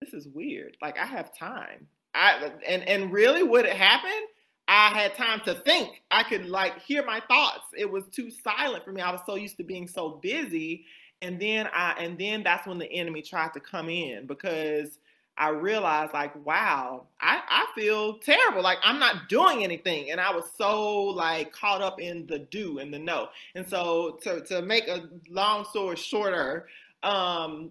[0.00, 0.76] this is weird.
[0.82, 1.88] Like I have time.
[2.14, 4.26] I and and really, what it happened?"
[4.70, 6.02] I had time to think.
[6.10, 7.64] I could like hear my thoughts.
[7.74, 9.00] It was too silent for me.
[9.00, 10.84] I was so used to being so busy
[11.22, 14.98] and then I and then that's when the enemy tried to come in because
[15.38, 18.62] I realized like, wow, I, I feel terrible.
[18.62, 20.10] Like I'm not doing anything.
[20.10, 23.28] And I was so like caught up in the do and the no.
[23.54, 26.66] And so to, to make a long story shorter,
[27.02, 27.70] um,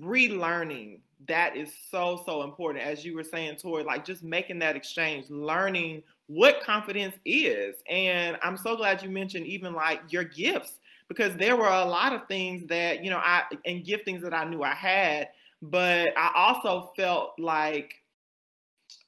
[0.00, 2.84] relearning that is so, so important.
[2.84, 7.76] As you were saying, Tori, like just making that exchange, learning what confidence is.
[7.88, 10.78] And I'm so glad you mentioned even like your gifts
[11.08, 14.44] because there were a lot of things that, you know, I and giftings that I
[14.44, 15.28] knew I had,
[15.70, 17.94] but I also felt like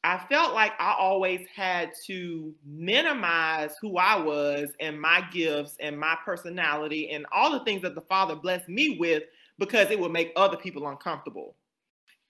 [0.04, 5.98] I felt like I always had to minimize who I was and my gifts and
[5.98, 9.24] my personality and all the things that the Father blessed me with
[9.58, 11.56] because it would make other people uncomfortable.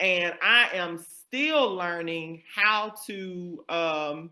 [0.01, 4.31] And I am still learning how to um,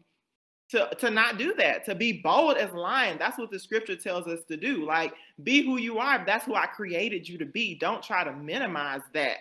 [0.71, 3.19] to to not do that to be bold as a lion.
[3.19, 4.85] That's what the scripture tells us to do.
[4.85, 6.25] Like be who you are.
[6.25, 7.75] That's who i created you to be.
[7.75, 9.37] Don't try to minimize that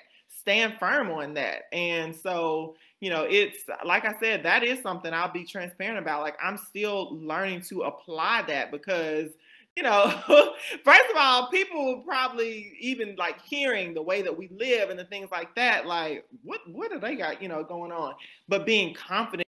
[0.46, 1.64] stand firm on that.
[1.74, 6.22] And so you know it's like i said that is something i'll be transparent about.
[6.22, 9.32] Like i'm still learning to apply that because
[9.76, 10.08] you know
[10.84, 15.06] first of all people probably even like hearing the way that we live and the
[15.06, 18.14] things like that like what what do they got you know going on?
[18.48, 19.48] But being confident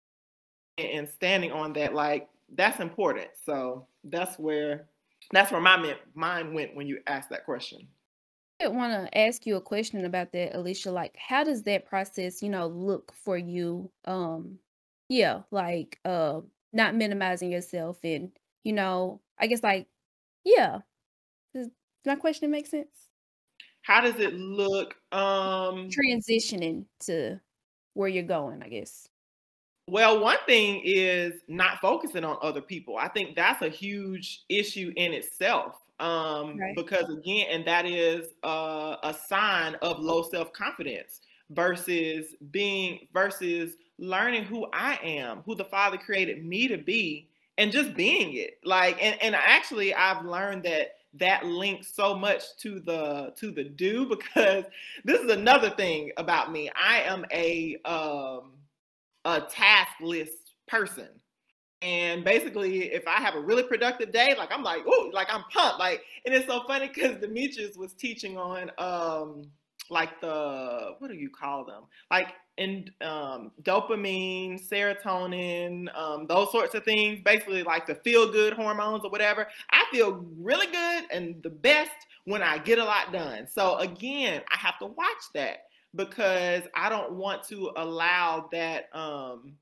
[0.79, 3.29] and standing on that like that's important.
[3.45, 4.87] So that's where
[5.33, 7.89] that's where my mind went when you asked that question
[8.65, 10.91] I want to ask you a question about that, Alicia.
[10.91, 13.91] Like, how does that process, you know, look for you?
[14.05, 14.59] Um,
[15.09, 16.41] yeah, like, uh,
[16.73, 18.31] not minimizing yourself, and
[18.65, 19.87] you know, I guess, like,
[20.45, 20.81] yeah.
[21.55, 21.69] Does
[22.07, 23.11] my question make sense?
[23.83, 24.95] How does it look?
[25.13, 27.41] Um, transitioning to
[27.93, 29.09] where you're going, I guess.
[29.87, 32.97] Well, one thing is not focusing on other people.
[32.97, 35.75] I think that's a huge issue in itself.
[36.01, 36.75] Um, right.
[36.75, 44.45] because again, and that is uh, a sign of low self-confidence versus being versus learning
[44.45, 47.29] who I am, who the Father created me to be,
[47.59, 48.59] and just being it.
[48.65, 53.65] Like, and, and actually I've learned that that links so much to the to the
[53.65, 54.65] do because
[55.05, 56.71] this is another thing about me.
[56.75, 58.53] I am a um
[59.25, 61.09] a task list person.
[61.85, 65.45] And basically, if I have a really productive day, like I'm like, oh, like I'm
[65.53, 65.79] pumped.
[65.79, 69.43] Like, and it's so funny because Demetrius was teaching on um
[69.91, 71.83] like the what do you call them?
[72.11, 78.55] Like in um dopamine, serotonin, um, those sorts of things, basically like the feel good
[78.55, 79.47] hormones or whatever.
[79.71, 81.91] I feel really good and the best
[82.25, 83.47] when I get a lot done.
[83.47, 85.59] So again, I have to watch that
[85.95, 89.57] because I don't want to allow that um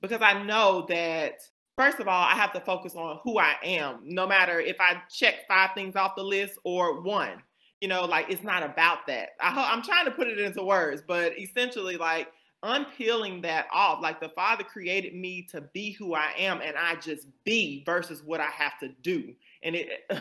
[0.00, 1.40] because I know that
[1.76, 5.00] first of all, I have to focus on who I am, no matter if I
[5.10, 7.42] check five things off the list or one.
[7.80, 9.30] You know, like it's not about that.
[9.40, 12.28] I I'm trying to put it into words, but essentially, like
[12.64, 16.96] unpeeling that off, like the Father created me to be who I am, and I
[16.96, 19.32] just be versus what I have to do.
[19.62, 20.16] And it, oh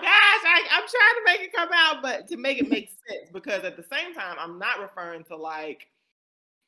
[0.00, 3.30] gosh, I, I'm trying to make it come out, but to make it make sense,
[3.32, 5.88] because at the same time, I'm not referring to like,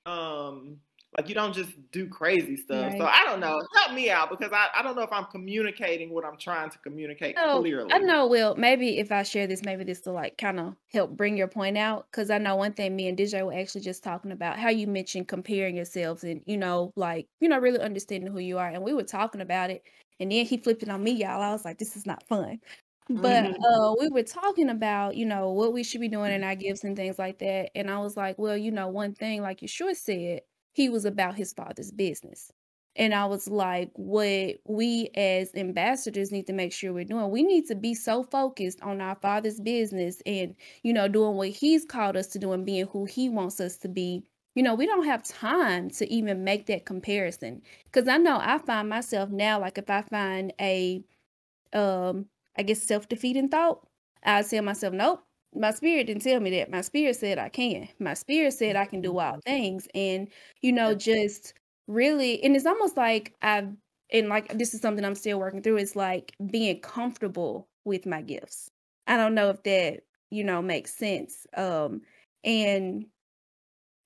[0.06, 0.78] um,
[1.16, 2.92] like you don't just do crazy stuff.
[2.92, 2.98] Right.
[2.98, 3.60] So I don't know.
[3.74, 6.78] Help me out because I, I don't know if I'm communicating what I'm trying to
[6.78, 7.92] communicate oh, clearly.
[7.92, 11.10] I know, Will, maybe if I share this, maybe this will like kind of help
[11.10, 12.10] bring your point out.
[12.12, 14.86] Cause I know one thing me and DJ were actually just talking about how you
[14.86, 18.68] mentioned comparing yourselves and, you know, like, you know, really understanding who you are.
[18.68, 19.82] And we were talking about it.
[20.18, 21.42] And then he flipped it on me, y'all.
[21.42, 22.58] I was like, this is not fun.
[23.08, 23.62] But mm-hmm.
[23.62, 26.84] uh, we were talking about, you know, what we should be doing in our gifts
[26.84, 27.70] and things like that.
[27.74, 31.34] And I was like, well, you know, one thing, like Yeshua said, he was about
[31.36, 32.52] his father's business.
[32.94, 37.42] And I was like, what we as ambassadors need to make sure we're doing, we
[37.42, 41.86] need to be so focused on our Father's business and, you know, doing what He's
[41.86, 44.24] called us to do and being who He wants us to be.
[44.54, 47.62] You know, we don't have time to even make that comparison.
[47.92, 51.02] Cause I know I find myself now, like if I find a,
[51.72, 52.26] um,
[52.58, 53.86] I guess self defeating thought,
[54.22, 55.24] I tell myself, nope,
[55.54, 56.70] my spirit didn't tell me that.
[56.70, 57.88] My spirit said I can.
[57.98, 59.88] My spirit said I can do all things.
[59.94, 60.28] And,
[60.62, 61.54] you know, just
[61.88, 63.68] really and it's almost like I've
[64.12, 65.76] and like this is something I'm still working through.
[65.78, 68.70] It's like being comfortable with my gifts.
[69.06, 71.46] I don't know if that, you know, makes sense.
[71.56, 72.02] Um
[72.44, 73.06] and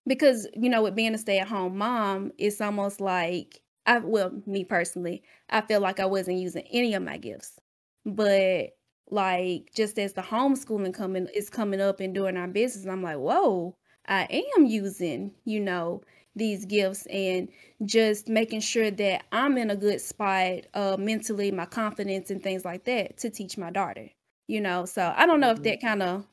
[0.06, 5.22] because, you know, with being a stay-at-home mom, it's almost like I well, me personally,
[5.50, 7.58] I feel like I wasn't using any of my gifts.
[8.04, 8.70] But
[9.10, 13.18] like just as the homeschooling coming is coming up and doing our business, I'm like,
[13.18, 13.76] whoa,
[14.08, 16.02] I am using, you know,
[16.34, 17.48] these gifts and
[17.84, 22.64] just making sure that I'm in a good spot uh, mentally, my confidence and things
[22.64, 24.10] like that to teach my daughter.
[24.48, 25.64] You know, so I don't know if mm-hmm.
[25.64, 26.24] that kind of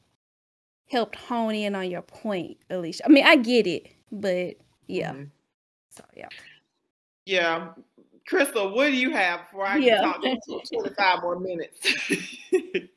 [0.89, 3.05] helped hone in on your point, Alicia.
[3.05, 4.55] I mean, I get it, but
[4.87, 5.13] yeah.
[5.13, 5.23] Mm-hmm.
[5.89, 6.29] So yeah.
[7.25, 7.69] Yeah.
[8.27, 10.01] Crystal, what do you have before I yeah.
[10.01, 11.79] talk 25 more minutes?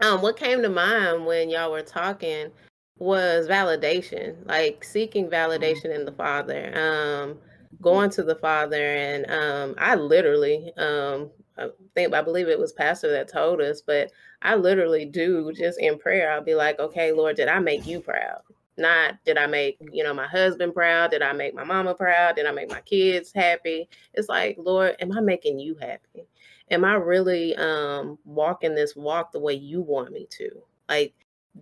[0.00, 2.50] um, what came to mind when y'all were talking
[2.98, 7.38] was validation, like seeking validation in the Father, um,
[7.82, 12.72] going to the Father, and um, I literally, um, I think I believe it was
[12.72, 16.32] Pastor that told us, but I literally do just in prayer.
[16.32, 18.40] I'll be like, okay, Lord, did I make you proud?
[18.78, 21.10] Not did I make you know my husband proud?
[21.10, 22.36] Did I make my mama proud?
[22.36, 23.88] Did I make my kids happy?
[24.14, 26.26] It's like, Lord, am I making you happy?
[26.70, 30.50] Am I really um, walking this walk the way you want me to?
[30.88, 31.14] Like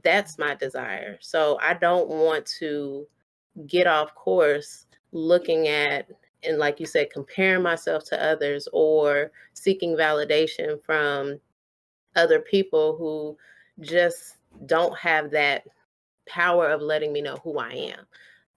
[0.03, 1.19] that's my desire.
[1.21, 3.07] So I don't want to
[3.67, 6.09] get off course looking at
[6.43, 11.39] and like you said comparing myself to others or seeking validation from
[12.17, 13.37] other people who
[13.85, 15.65] just don't have that
[16.27, 18.07] power of letting me know who I am.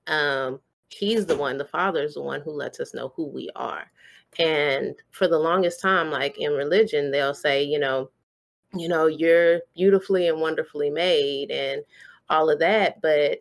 [0.07, 3.49] Um, he's the one, the father is the one who lets us know who we
[3.55, 3.91] are.
[4.39, 8.09] And for the longest time, like in religion, they'll say, you know,
[8.73, 11.83] you know, you're beautifully and wonderfully made and
[12.29, 13.01] all of that.
[13.01, 13.39] But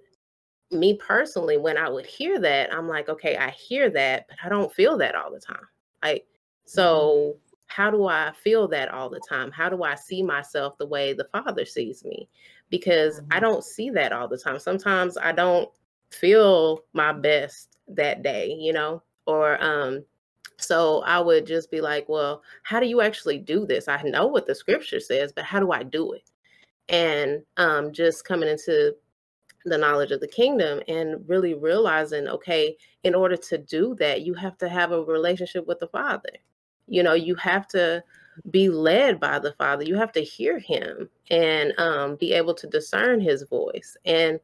[0.71, 4.49] me personally, when I would hear that, I'm like, okay, I hear that, but I
[4.49, 5.67] don't feel that all the time.
[6.03, 6.69] Like, mm-hmm.
[6.71, 7.37] so
[7.67, 9.51] how do I feel that all the time?
[9.51, 12.29] How do I see myself the way the Father sees me?
[12.71, 13.41] Because I mm-hmm.
[13.41, 14.59] don't see that all the time.
[14.59, 15.71] Sometimes I don't
[16.11, 20.05] feel my best that day, you know, or um
[20.59, 23.89] so I would just be like, well, how do you actually do this?
[23.89, 26.31] I know what the scripture says, but how do I do it?
[26.89, 28.95] And um, just coming into
[29.65, 34.33] the knowledge of the kingdom and really realizing, okay, in order to do that, you
[34.35, 36.31] have to have a relationship with the Father.
[36.87, 38.03] You know, you have to
[38.51, 39.85] be led by the Father.
[39.85, 43.97] You have to hear Him and um, be able to discern His voice.
[44.05, 44.41] And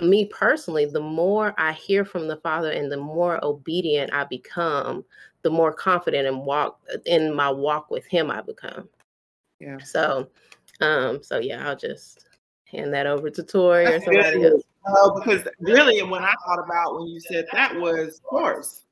[0.00, 5.04] me personally, the more I hear from the Father and the more obedient I become,
[5.42, 8.88] the more confident and walk in my walk with Him I become.
[9.60, 9.78] Yeah.
[9.78, 10.28] So,
[10.80, 12.26] um, so yeah, I'll just
[12.66, 14.62] hand that over to Tori or somebody else.
[14.86, 18.84] Uh, because really, when I thought about when you said that was of course,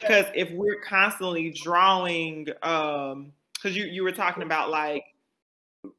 [0.00, 5.04] because if we're constantly drawing, um, because you you were talking about like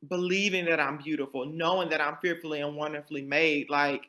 [0.10, 4.08] believing that I'm beautiful, knowing that I'm fearfully and wonderfully made, like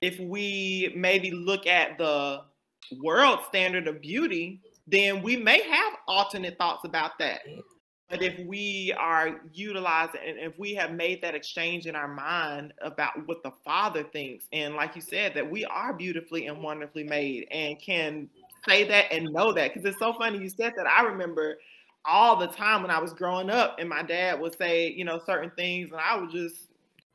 [0.00, 2.42] if we maybe look at the
[3.02, 7.40] world standard of beauty, then we may have alternate thoughts about that.
[8.08, 12.72] But if we are utilizing and if we have made that exchange in our mind
[12.80, 17.02] about what the Father thinks, and like you said, that we are beautifully and wonderfully
[17.02, 18.28] made and can
[18.68, 19.74] say that and know that.
[19.74, 20.86] Because it's so funny you said that.
[20.86, 21.58] I remember
[22.06, 25.20] all the time when I was growing up, and my dad would say, you know,
[25.24, 26.68] certain things, and I would just,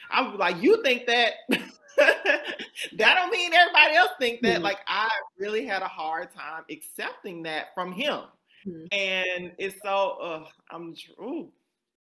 [0.10, 1.34] I would be like, You think that?
[1.97, 4.56] that don't mean everybody else think that.
[4.56, 4.63] Mm-hmm.
[4.63, 8.21] Like I really had a hard time accepting that from him.
[8.67, 8.86] Mm-hmm.
[8.91, 11.49] And it's so uh, I'm ooh,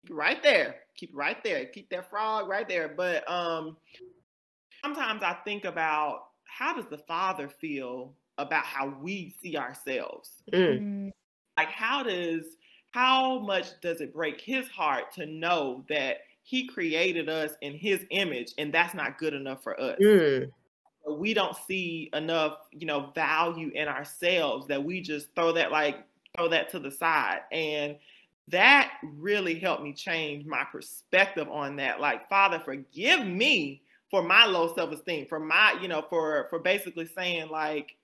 [0.09, 0.75] right there.
[0.97, 1.65] Keep right there.
[1.65, 2.93] Keep that frog right there.
[2.95, 3.77] But um
[4.83, 10.31] sometimes I think about how does the father feel about how we see ourselves?
[10.53, 10.79] Mm.
[10.79, 11.11] mm.
[11.57, 12.43] Like how does
[12.95, 18.05] how much does it break his heart to know that he created us in his
[18.09, 20.49] image and that's not good enough for us mm.
[21.09, 25.97] we don't see enough you know value in ourselves that we just throw that like
[26.37, 27.97] throw that to the side and
[28.47, 34.45] that really helped me change my perspective on that like father forgive me for my
[34.45, 37.97] low self-esteem for my you know for for basically saying like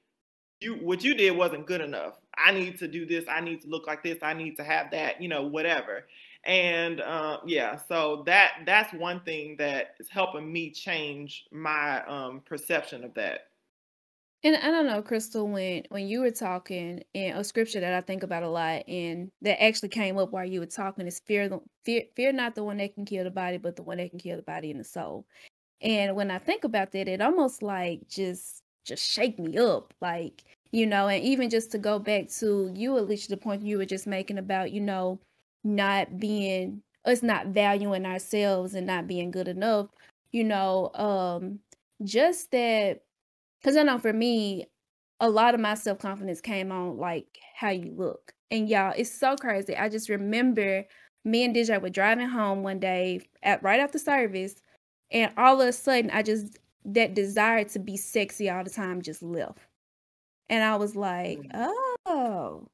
[0.61, 2.13] you what you did wasn't good enough.
[2.37, 3.25] I need to do this.
[3.29, 4.17] I need to look like this.
[4.21, 5.21] I need to have that.
[5.21, 6.05] You know, whatever.
[6.43, 12.41] And uh, yeah, so that that's one thing that is helping me change my um,
[12.45, 13.47] perception of that.
[14.43, 18.01] And I don't know, Crystal, when when you were talking, and a scripture that I
[18.01, 21.59] think about a lot, and that actually came up while you were talking is fear,
[21.85, 24.19] fear, fear not the one that can kill the body, but the one that can
[24.19, 25.27] kill the body and the soul.
[25.79, 30.43] And when I think about that, it almost like just just shake me up, like
[30.71, 33.77] you know, and even just to go back to you, at least the point you
[33.77, 35.19] were just making about, you know,
[35.63, 39.87] not being us not valuing ourselves and not being good enough,
[40.31, 41.59] you know, um,
[42.03, 43.01] just that
[43.59, 44.67] because I know for me,
[45.19, 48.33] a lot of my self confidence came on like how you look.
[48.49, 49.75] And y'all, it's so crazy.
[49.77, 50.85] I just remember
[51.23, 54.55] me and DJ were driving home one day at right after service,
[55.11, 59.01] and all of a sudden, I just that desire to be sexy all the time
[59.01, 59.59] just left.
[60.51, 61.73] And I was like, mm.
[62.05, 62.67] oh,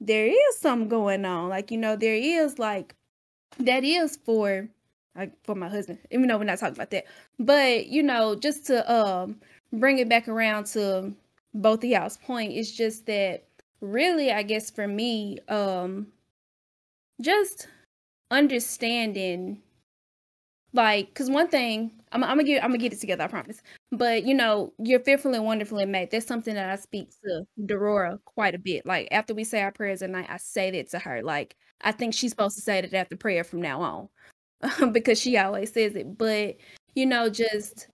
[0.00, 1.50] there is something going on.
[1.50, 2.96] Like, you know, there is like
[3.58, 4.68] that is for
[5.14, 5.98] like for my husband.
[6.10, 7.04] Even though we're not talking about that.
[7.38, 9.38] But, you know, just to um
[9.72, 11.12] bring it back around to
[11.52, 13.44] both of y'all's point, it's just that
[13.82, 16.06] really, I guess for me, um,
[17.20, 17.68] just
[18.30, 19.60] understanding
[20.72, 23.62] like because one thing I'm, I'm, gonna get i'm gonna get it together i promise.
[23.92, 26.10] But you know you're fearfully and wonderfully made.
[26.10, 28.86] That's something that i speak to Dorora quite a bit.
[28.86, 31.22] Like after we say our prayers at night i say that to her.
[31.22, 35.36] Like i think she's supposed to say that after prayer from now on because she
[35.36, 36.16] always says it.
[36.16, 36.56] But
[36.94, 37.88] you know just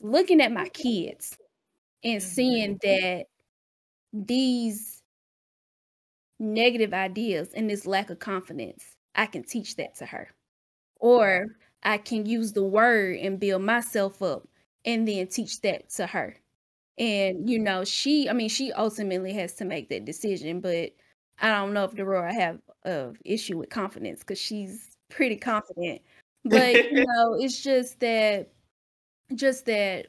[0.00, 1.36] looking at my kids
[2.04, 2.28] and mm-hmm.
[2.28, 3.26] seeing that
[4.12, 5.02] these
[6.38, 8.84] negative ideas and this lack of confidence,
[9.14, 10.28] I can teach that to her.
[11.02, 14.48] Or I can use the word and build myself up
[14.86, 16.36] and then teach that to her.
[16.98, 20.92] And you know, she I mean, she ultimately has to make that decision, but
[21.40, 26.02] I don't know if Dorora have a issue with confidence because she's pretty confident.
[26.44, 28.52] But you know, it's just that
[29.34, 30.08] just that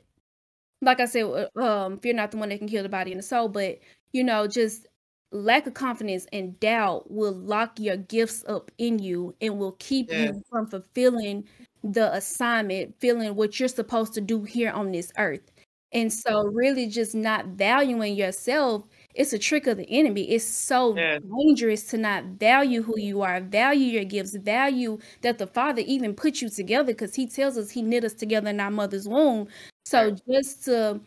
[0.82, 3.24] like I said, um, fear not the one that can kill the body and the
[3.24, 3.80] soul, but
[4.12, 4.88] you know, just
[5.34, 10.12] lack of confidence and doubt will lock your gifts up in you and will keep
[10.12, 11.44] you from fulfilling
[11.84, 15.52] the assignment, feeling what you're supposed to do here on this earth.
[15.92, 20.24] And so, really, just not valuing yourself, it's a trick of the enemy.
[20.24, 25.46] It's so dangerous to not value who you are, value your gifts, value that the
[25.46, 28.72] Father even put you together because He tells us He knit us together in our
[28.72, 29.48] mother's womb.
[29.86, 31.00] So, just to,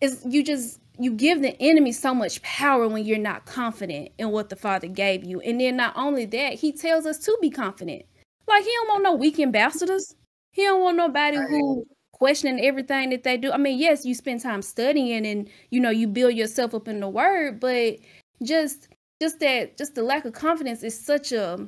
[0.00, 4.30] is you just you give the enemy so much power when you're not confident in
[4.30, 5.40] what the Father gave you.
[5.40, 8.04] And then not only that, He tells us to be confident.
[8.46, 10.14] Like He don't want no weak ambassadors.
[10.52, 13.50] He don't want nobody who questioning everything that they do.
[13.50, 17.00] I mean, yes, you spend time studying and you know you build yourself up in
[17.00, 17.96] the word, but
[18.42, 18.88] just
[19.22, 21.66] just that just the lack of confidence is such a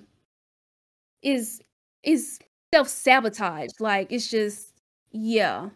[1.22, 1.62] is
[2.03, 2.39] is
[2.74, 3.70] self sabotage.
[3.80, 4.74] Like it's just
[5.11, 5.70] yeah.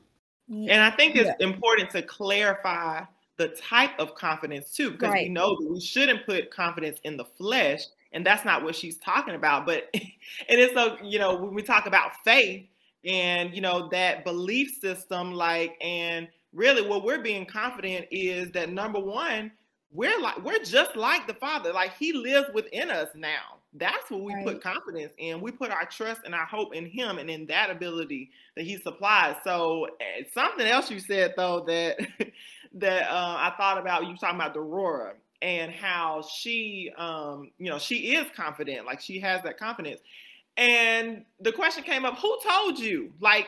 [0.48, 1.46] And I think it's yeah.
[1.46, 3.02] important to clarify
[3.36, 5.24] the type of confidence too, because right.
[5.24, 7.82] we know that we shouldn't put confidence in the flesh,
[8.12, 9.66] and that's not what she's talking about.
[9.66, 10.02] But and
[10.48, 12.66] it's so you know when we talk about faith,
[13.04, 18.70] and you know that belief system like and really what we're being confident is that
[18.70, 19.50] number one
[19.92, 24.22] we're like we're just like the father like he lives within us now that's what
[24.22, 24.44] we right.
[24.44, 27.70] put confidence in we put our trust and our hope in him and in that
[27.70, 31.98] ability that he supplies so eh, something else you said though that
[32.76, 35.12] that uh, i thought about you talking about Dorora
[35.42, 40.00] and how she um you know she is confident like she has that confidence.
[40.58, 43.12] And the question came up who told you?
[43.20, 43.46] Like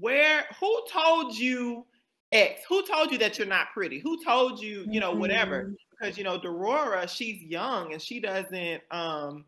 [0.00, 1.86] where who told you
[2.32, 2.62] x?
[2.68, 4.00] Who told you that you're not pretty?
[4.00, 5.64] Who told you you know whatever?
[5.64, 5.74] Mm-hmm.
[5.90, 9.44] because you know Dorora she's young and she doesn't um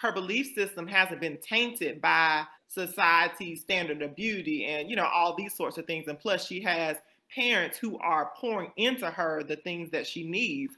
[0.00, 5.34] her belief system hasn't been tainted by society's standard of beauty and you know all
[5.34, 6.08] these sorts of things.
[6.08, 6.98] And plus she has
[7.34, 10.74] parents who are pouring into her the things that she needs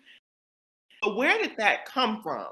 [1.02, 2.48] but where did that come from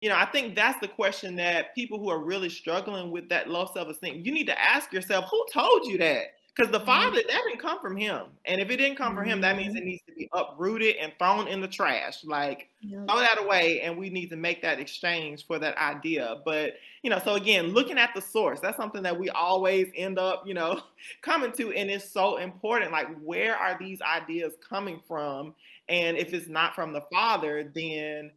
[0.00, 3.50] you know, I think that's the question that people who are really struggling with that
[3.50, 6.34] low self esteem, you need to ask yourself, who told you that?
[6.56, 6.86] Because the mm-hmm.
[6.86, 7.28] father, mm-hmm.
[7.28, 8.26] that didn't come from him.
[8.46, 9.88] And if it didn't come from him, that means it mm-hmm.
[9.88, 12.24] needs to be uprooted and thrown in the trash.
[12.24, 13.06] Like, yep.
[13.06, 13.82] throw that away.
[13.82, 16.36] And we need to make that exchange for that idea.
[16.46, 20.18] But, you know, so again, looking at the source, that's something that we always end
[20.18, 20.82] up, you know,
[21.22, 21.72] coming to.
[21.72, 22.92] And it's so important.
[22.92, 25.54] Like, where are these ideas coming from?
[25.88, 28.30] And if it's not from the father, then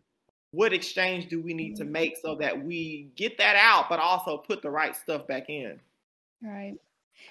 [0.51, 4.37] what exchange do we need to make so that we get that out, but also
[4.37, 5.79] put the right stuff back in?
[6.41, 6.75] Right.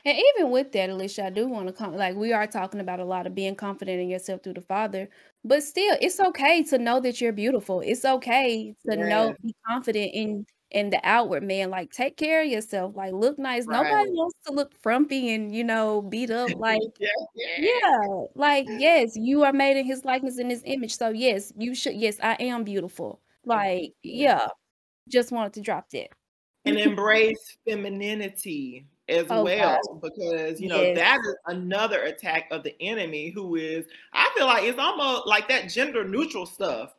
[0.04, 3.00] And even with that, Alicia, I do want to come like we are talking about
[3.00, 5.08] a lot of being confident in yourself through the Father,
[5.44, 7.80] but still, it's okay to know that you're beautiful.
[7.80, 11.70] It's okay to know, be confident in in the outward man.
[11.70, 12.96] Like, take care of yourself.
[12.96, 13.66] Like, look nice.
[13.66, 16.50] Nobody wants to look frumpy and you know beat up.
[16.56, 17.78] Like, Yeah, yeah.
[17.82, 20.96] yeah, like yes, you are made in His likeness and His image.
[20.96, 21.94] So yes, you should.
[21.94, 23.20] Yes, I am beautiful.
[23.44, 24.48] Like, Yeah.
[25.08, 26.08] just wanted to drop that.
[26.64, 30.96] And embrace femininity as Oh well, because you know yes.
[30.96, 35.48] that is another attack of the enemy who is I feel like it's almost like
[35.48, 36.94] that gender neutral stuff.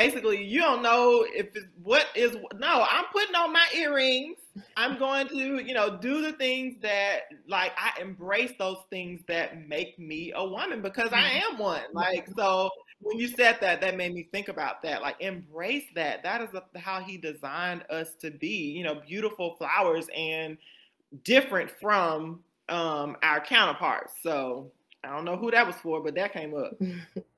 [0.00, 4.38] Basically you don't know if it's what is no, I'm putting on my earrings.
[4.76, 9.68] I'm going to, you know, do the things that like I embrace those things that
[9.68, 11.52] make me a woman because I Mhm.
[11.52, 11.82] am one.
[11.92, 12.70] Like so
[13.00, 15.02] when you said that, that made me think about that.
[15.02, 16.22] Like, embrace that.
[16.22, 18.72] That is a, how he designed us to be.
[18.72, 20.58] You know, beautiful flowers and
[21.24, 24.14] different from um, our counterparts.
[24.22, 24.72] So
[25.04, 26.74] I don't know who that was for, but that came up.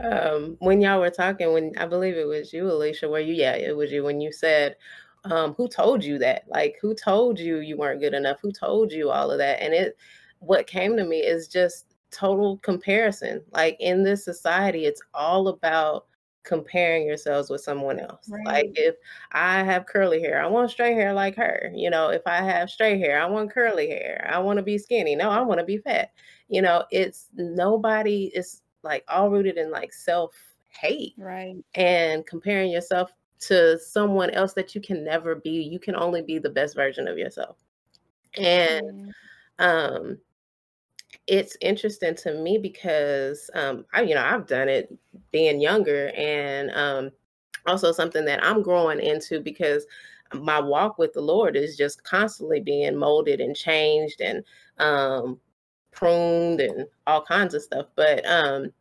[0.00, 3.54] um, when y'all were talking, when I believe it was you, Alicia, where you, yeah,
[3.54, 4.76] it was you when you said,
[5.24, 6.44] um, who told you that?
[6.48, 8.38] Like, who told you you weren't good enough?
[8.42, 9.62] Who told you all of that?
[9.62, 9.96] And it,
[10.38, 13.42] what came to me is just total comparison.
[13.52, 16.06] Like in this society, it's all about
[16.42, 18.34] comparing yourselves with someone else.
[18.44, 18.96] Like if
[19.32, 21.70] I have curly hair, I want straight hair like her.
[21.74, 24.28] You know, if I have straight hair, I want curly hair.
[24.32, 25.16] I want to be skinny.
[25.16, 26.12] No, I want to be fat.
[26.48, 30.34] You know, it's nobody is like all rooted in like self
[30.70, 31.62] hate Right.
[31.74, 35.62] and comparing yourself to someone else that you can never be.
[35.62, 37.58] You can only be the best version of yourself.
[38.36, 39.12] And Yeah.
[39.58, 40.18] um
[41.26, 44.92] it's interesting to me because um I you know I've done it
[45.32, 47.10] being younger and um
[47.66, 49.86] also something that I'm growing into because
[50.34, 54.44] my walk with the Lord is just constantly being molded and changed and
[54.78, 55.38] um
[55.92, 58.72] pruned and all kinds of stuff but um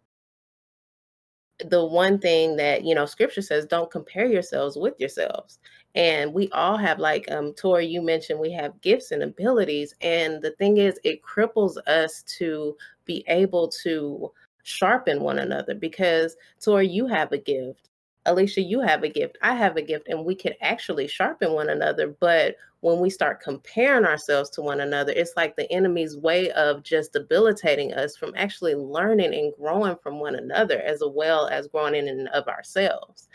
[1.66, 5.60] the one thing that you know scripture says don't compare yourselves with yourselves
[5.96, 10.42] and we all have like um tori you mentioned we have gifts and abilities and
[10.42, 12.76] the thing is it cripples us to
[13.06, 14.32] be able to
[14.64, 17.90] sharpen one another because tori you have a gift
[18.26, 21.70] alicia you have a gift i have a gift and we can actually sharpen one
[21.70, 26.52] another but when we start comparing ourselves to one another it's like the enemy's way
[26.52, 31.68] of just debilitating us from actually learning and growing from one another as well as
[31.68, 33.28] growing in and of ourselves.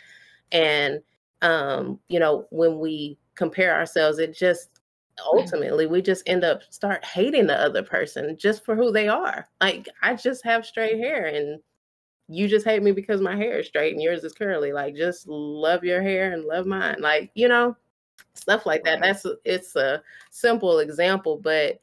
[0.53, 1.03] And
[1.45, 4.81] um you know when we compare ourselves it just
[5.33, 9.47] ultimately we just end up start hating the other person just for who they are.
[9.61, 11.61] Like i just have straight hair and
[12.27, 14.73] you just hate me because my hair is straight and yours is curly.
[14.73, 16.97] Like just love your hair and love mine.
[16.99, 17.77] Like you know
[18.35, 19.01] stuff like that.
[19.01, 21.81] That's it's a simple example but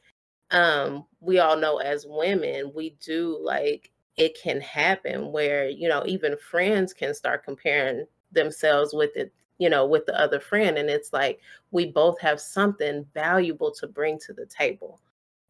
[0.50, 6.02] um we all know as women we do like it can happen where you know
[6.06, 9.32] even friends can start comparing themselves with it
[9.62, 11.40] you know with the other friend and it's like
[11.70, 15.00] we both have something valuable to bring to the table.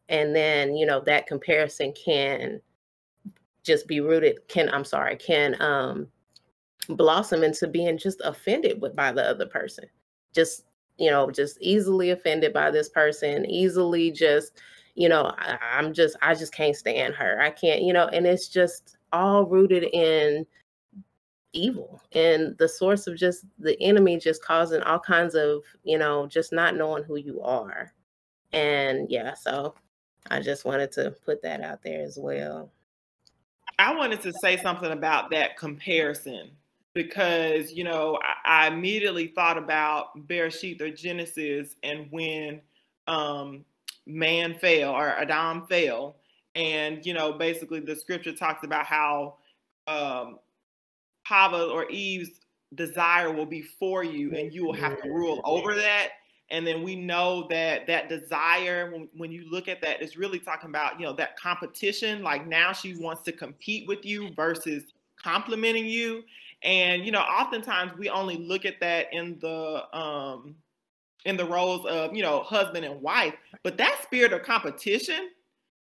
[0.09, 2.61] And then you know that comparison can
[3.63, 6.05] just be rooted can i'm sorry can um
[6.89, 9.85] blossom into being just offended with by the other person.
[10.33, 10.65] Just
[10.97, 14.61] you know just easily offended by this person easily just
[14.93, 17.41] you know I, i'm just i just can't stand her.
[17.41, 20.45] I can't you know and it's just all rooted in
[21.53, 26.27] evil and the source of just the enemy just causing all kinds of you know
[26.27, 27.93] just not knowing who you are.
[28.51, 29.73] And yeah so
[30.29, 32.71] i just wanted to put that out there as well.
[33.79, 36.51] I wanted to say something about that comparison
[36.93, 42.61] because you know I, I immediately thought about Bereshit or Genesis and when
[43.07, 43.65] um,
[44.05, 46.17] man fell or Adam fell,
[46.55, 49.35] and you know basically the scripture talks about how
[49.87, 50.39] um,
[51.23, 52.39] Hava or Eve's
[52.75, 56.09] desire will be for you, and you will have to rule over that.
[56.49, 60.39] And then we know that that desire, when, when you look at that, is really
[60.39, 62.21] talking about, you know, that competition.
[62.21, 66.23] Like now she wants to compete with you versus complimenting you.
[66.63, 70.55] And, you know, oftentimes we only look at that in the, um,
[71.25, 75.29] in the roles of, you know, husband and wife, but that spirit of competition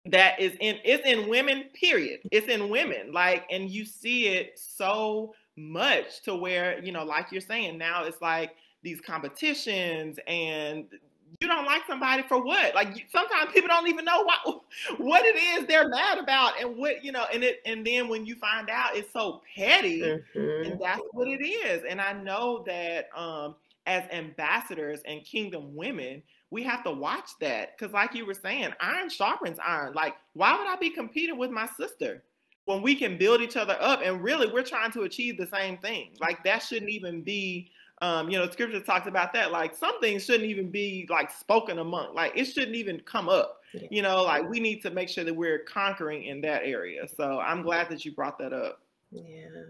[0.06, 2.22] that is in, it's in women, period.
[2.32, 3.12] It's in women.
[3.12, 8.03] Like, and you see it so much to where, you know, like you're saying, now
[8.03, 10.86] it's like, these competitions and
[11.41, 14.62] you don't like somebody for what like sometimes people don't even know what
[14.99, 18.26] what it is they're mad about and what you know and it and then when
[18.26, 20.72] you find out it's so petty mm-hmm.
[20.72, 23.56] and that's what it is and i know that um
[23.88, 26.22] as ambassadors and kingdom women
[26.52, 29.93] we have to watch that because, like you were saying, iron sharpens iron.
[29.93, 32.24] Like, why would I be competing with my sister
[32.66, 34.02] when we can build each other up?
[34.04, 36.12] And really, we're trying to achieve the same thing.
[36.20, 37.72] Like, that shouldn't even be.
[38.02, 39.54] Um, you know, scripture talks about that.
[39.54, 42.14] Like some things shouldn't even be like spoken among.
[42.14, 43.62] Like it shouldn't even come up.
[43.89, 47.08] You know, like we need to make sure that we're conquering in that area.
[47.08, 48.82] So I'm glad that you brought that up.
[49.12, 49.64] Yeah.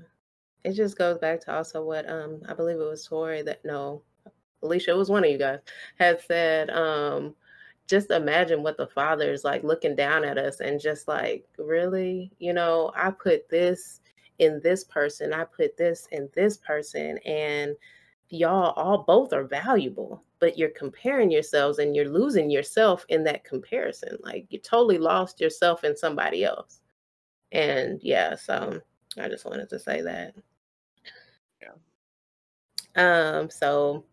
[0.64, 4.02] It just goes back to also what um I believe it was Tori that no,
[4.66, 5.60] Alicia, it was one of you guys,
[5.98, 7.36] had said, um,
[7.88, 12.32] just imagine what the father is like looking down at us and just like, really,
[12.40, 14.02] you know, I put this
[14.40, 17.76] in this person, I put this in this person, and
[18.30, 23.44] y'all all both are valuable, but you're comparing yourselves and you're losing yourself in that
[23.44, 24.18] comparison.
[24.22, 26.82] Like you totally lost yourself in somebody else.
[27.52, 28.82] And yeah, so
[29.18, 30.36] I just wanted to say that.
[31.62, 31.72] Yeah.
[33.40, 34.04] Um, so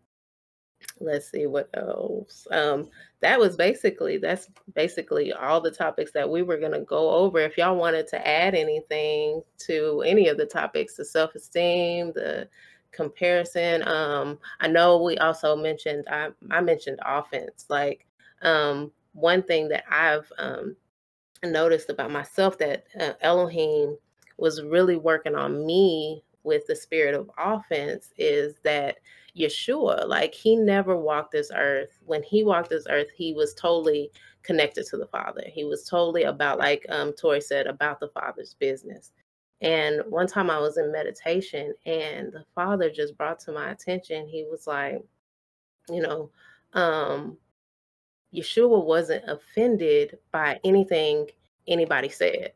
[0.99, 2.47] let's see what else.
[2.51, 2.89] Um,
[3.21, 7.39] that was basically that's basically all the topics that we were gonna go over.
[7.39, 12.47] If y'all wanted to add anything to any of the topics, the self-esteem, the
[12.91, 17.65] comparison, um, I know we also mentioned I, I mentioned offense.
[17.69, 18.05] Like
[18.41, 20.75] um, one thing that I've um,
[21.43, 23.97] noticed about myself that uh, Elohim
[24.37, 28.97] was really working on me with the spirit of offense is that
[29.37, 31.99] Yeshua, like he never walked this earth.
[32.05, 34.11] When he walked this earth, he was totally
[34.43, 35.43] connected to the Father.
[35.47, 39.11] He was totally about, like um, Tori said, about the Father's business.
[39.61, 44.27] And one time I was in meditation, and the Father just brought to my attention,
[44.27, 45.01] he was like,
[45.89, 46.29] you know,
[46.73, 47.37] um,
[48.33, 51.27] Yeshua wasn't offended by anything
[51.67, 52.51] anybody said.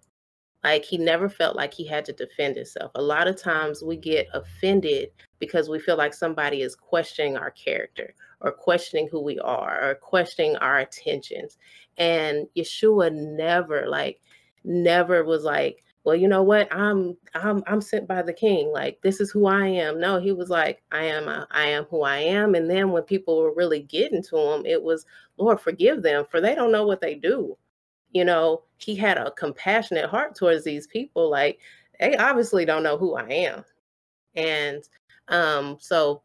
[0.64, 2.92] Like he never felt like he had to defend himself.
[2.96, 7.52] A lot of times we get offended because we feel like somebody is questioning our
[7.52, 11.58] character or questioning who we are or questioning our intentions.
[11.98, 14.20] And Yeshua never like
[14.64, 16.74] never was like, well, you know what?
[16.74, 18.72] I'm I'm I'm sent by the king.
[18.72, 20.00] Like this is who I am.
[20.00, 22.56] No, he was like, I am a, I am who I am.
[22.56, 25.06] And then when people were really getting to him, it was,
[25.38, 27.58] Lord, forgive them for they don't know what they do
[28.18, 31.30] you know, he had a compassionate heart towards these people.
[31.30, 31.60] Like
[32.00, 33.64] they obviously don't know who I am.
[34.36, 34.84] And
[35.28, 36.24] um, so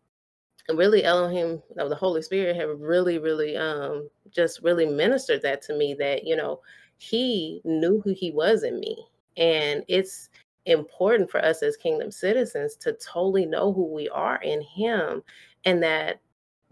[0.70, 5.94] really Elohim, the Holy Spirit have really, really um just really ministered that to me
[5.98, 6.60] that, you know,
[6.96, 8.96] he knew who he was in me.
[9.36, 10.30] And it's
[10.64, 15.22] important for us as kingdom citizens to totally know who we are in him
[15.66, 16.20] and that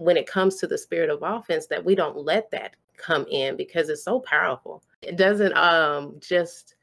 [0.01, 3.55] when it comes to the spirit of offense that we don't let that come in
[3.55, 4.83] because it's so powerful.
[5.03, 6.75] It doesn't um just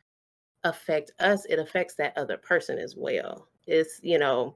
[0.64, 3.48] affect us it affects that other person as well.
[3.66, 4.56] It's you know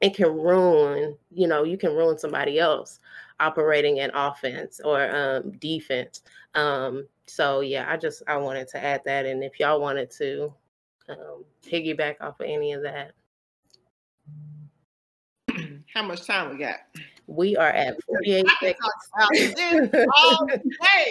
[0.00, 2.98] it can ruin you know you can ruin somebody else
[3.40, 6.22] operating in offense or um defense.
[6.54, 10.52] Um so yeah i just i wanted to add that and if y'all wanted to
[11.10, 13.12] um piggyback off of any of that.
[15.92, 16.80] How much time we got
[17.26, 19.96] we are at 48 seconds.
[20.16, 20.60] all day.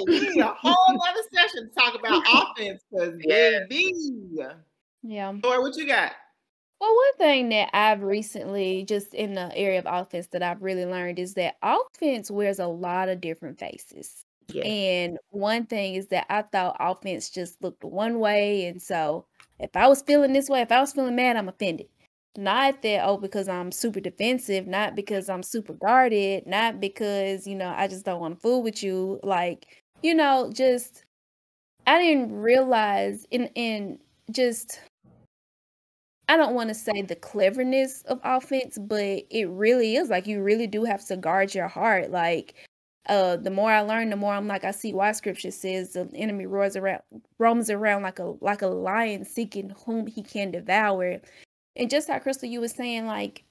[0.07, 3.93] We need a whole other session to talk about offense because baby.
[5.03, 5.33] Yeah.
[5.43, 6.13] Or what you got?
[6.79, 10.85] Well, one thing that I've recently, just in the area of offense, that I've really
[10.85, 14.25] learned is that offense wears a lot of different faces.
[14.51, 14.63] Yeah.
[14.63, 18.65] And one thing is that I thought offense just looked one way.
[18.65, 19.25] And so
[19.59, 21.87] if I was feeling this way, if I was feeling mad, I'm offended.
[22.37, 27.55] Not that, oh, because I'm super defensive, not because I'm super guarded, not because, you
[27.55, 29.19] know, I just don't want to fool with you.
[29.23, 29.67] Like,
[30.01, 31.03] you know, just
[31.87, 33.99] I didn't realize in in
[34.31, 34.79] just
[36.29, 40.41] I don't want to say the cleverness of offense, but it really is like you
[40.41, 42.11] really do have to guard your heart.
[42.11, 42.53] Like
[43.07, 46.09] uh the more I learn, the more I'm like I see why scripture says the
[46.15, 47.01] enemy roars around
[47.39, 51.19] roams around like a like a lion seeking whom he can devour
[51.81, 53.43] and just how crystal you was saying like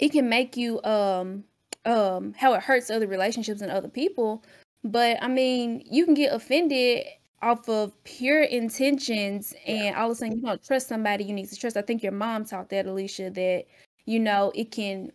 [0.00, 1.44] it can make you um
[1.84, 4.42] um how it hurts other relationships and other people.
[4.82, 7.06] But i mean you can get offended
[7.40, 11.48] off of pure intentions and all of a sudden you don't trust somebody you need
[11.48, 11.76] to trust.
[11.76, 13.64] I think your mom taught that alicia that
[14.04, 15.12] you know it can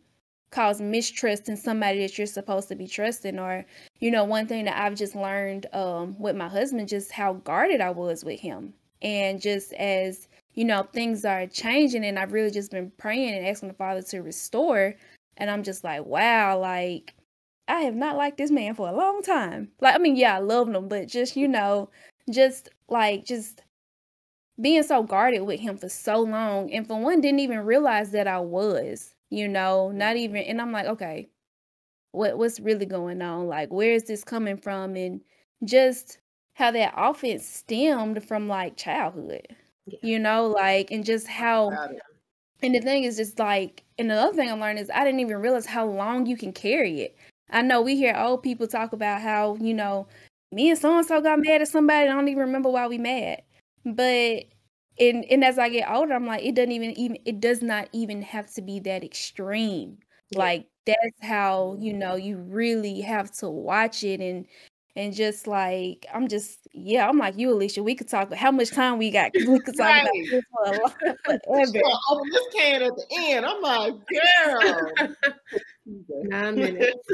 [0.51, 3.37] cause mistrust in somebody that you're supposed to be trusting.
[3.37, 3.65] Or
[3.99, 7.81] you know one thing that i've just learned um with my husband just how guarded
[7.81, 8.73] i was with him.
[9.01, 13.47] And just as you know, things are changing and I've really just been praying and
[13.47, 14.95] asking the Father to restore.
[15.37, 17.13] And I'm just like, wow, like
[17.67, 19.69] I have not liked this man for a long time.
[19.81, 21.89] Like, I mean, yeah, I love him, but just, you know,
[22.29, 23.61] just like, just
[24.59, 26.71] being so guarded with him for so long.
[26.73, 30.71] And for one, didn't even realize that I was, you know, not even, and I'm
[30.71, 31.29] like, okay,
[32.11, 33.47] what what's really going on?
[33.47, 34.95] Like where is this coming from?
[34.95, 35.21] And
[35.63, 36.19] just
[36.53, 39.47] how that offense stemmed from like childhood.
[39.91, 40.09] Yeah.
[40.09, 41.71] You know, like and just how
[42.61, 45.19] and the thing is just like and the other thing I learned is I didn't
[45.21, 47.17] even realize how long you can carry it.
[47.51, 50.07] I know we hear old people talk about how, you know,
[50.51, 52.97] me and so and so got mad at somebody, I don't even remember why we
[52.97, 53.41] mad.
[53.85, 54.45] But
[54.99, 57.89] and and as I get older, I'm like, it doesn't even even it does not
[57.93, 59.97] even have to be that extreme.
[60.31, 60.39] Yeah.
[60.39, 64.45] Like that's how you know you really have to watch it and
[64.95, 68.71] and just like I'm just yeah I'm like you Alicia we could talk how much
[68.71, 69.31] time we got?
[69.33, 70.01] We could talk right.
[70.01, 70.95] about this for a lot
[72.09, 73.45] open this can at the end.
[73.45, 75.09] I'm like girl.
[76.23, 77.09] Nine minutes.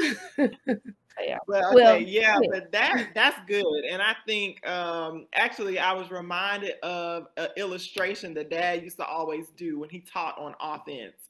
[1.18, 1.38] Yeah.
[1.48, 5.92] Well, okay, well, yeah, yeah, but that that's good and I think um actually I
[5.92, 10.54] was reminded of an illustration that dad used to always do when he taught on
[10.60, 11.28] offense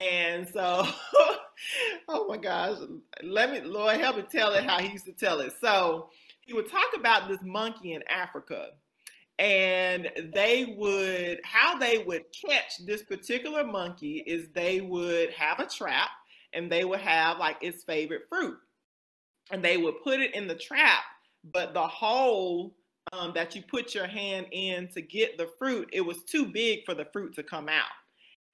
[0.00, 0.86] and so,
[2.08, 2.78] oh my gosh,
[3.22, 5.54] let me, Lord, help me tell it how he used to tell it.
[5.60, 8.68] So he would talk about this monkey in Africa
[9.38, 15.66] and they would, how they would catch this particular monkey is they would have a
[15.66, 16.10] trap
[16.52, 18.56] and they would have like its favorite fruit
[19.50, 21.04] and they would put it in the trap,
[21.52, 22.74] but the hole
[23.12, 26.84] um, that you put your hand in to get the fruit, it was too big
[26.84, 27.90] for the fruit to come out.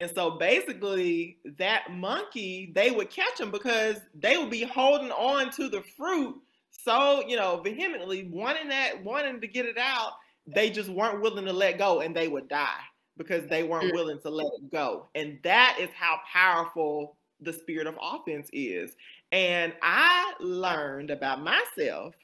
[0.02, 5.52] And so basically, that monkey, they would catch him because they would be holding on
[5.52, 6.42] to the fruit
[6.72, 10.14] so, you know, vehemently, wanting that, wanting to get it out.
[10.48, 12.80] They just weren't willing to let go and they would die
[13.16, 13.94] because they weren't mm.
[13.94, 15.06] willing to let it go.
[15.14, 18.96] And that is how powerful the spirit of offense is.
[19.30, 22.16] And I learned about myself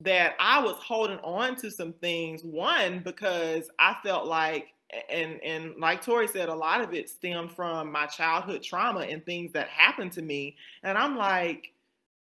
[0.00, 2.44] that I was holding on to some things.
[2.44, 4.68] One, because I felt like
[5.10, 9.24] and and like Tori said, a lot of it stemmed from my childhood trauma and
[9.24, 10.56] things that happened to me.
[10.82, 11.72] And I'm like,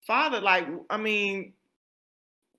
[0.02, 1.52] Father, like, I mean,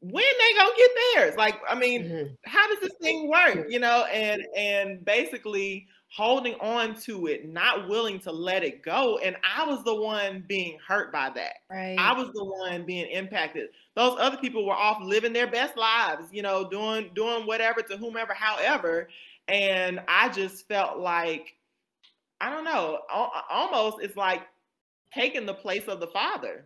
[0.01, 1.35] when they gonna get theirs?
[1.37, 2.33] Like, I mean, mm-hmm.
[2.45, 3.65] how does this thing work?
[3.69, 9.19] You know, and and basically holding on to it, not willing to let it go.
[9.19, 11.57] And I was the one being hurt by that.
[11.69, 11.95] Right.
[11.99, 13.69] I was the one being impacted.
[13.95, 17.97] Those other people were off living their best lives, you know, doing doing whatever to
[17.97, 19.09] whomever, however.
[19.49, 21.55] And I just felt like,
[22.39, 22.99] I don't know,
[23.49, 24.43] almost it's like
[25.13, 26.65] taking the place of the father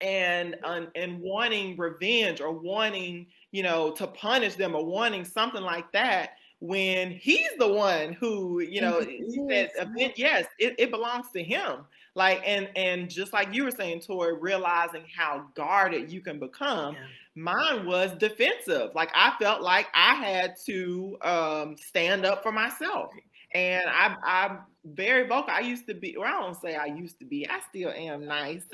[0.00, 0.56] and
[0.94, 6.30] and wanting revenge or wanting you know to punish them or wanting something like that
[6.60, 9.70] when he's the one who you know he said
[10.16, 11.80] yes it, it belongs to him
[12.14, 16.94] like and and just like you were saying tori realizing how guarded you can become
[16.94, 17.00] yeah.
[17.34, 18.94] mine was defensive.
[18.94, 23.10] Like i felt like i had to um, stand up for myself.
[23.52, 25.52] And I, i'm very vocal.
[25.52, 27.48] I used to be well i don't say i used to be.
[27.48, 28.62] I still am nice.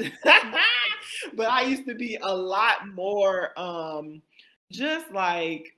[1.35, 4.23] But i used to be a lot more um
[4.71, 5.75] just like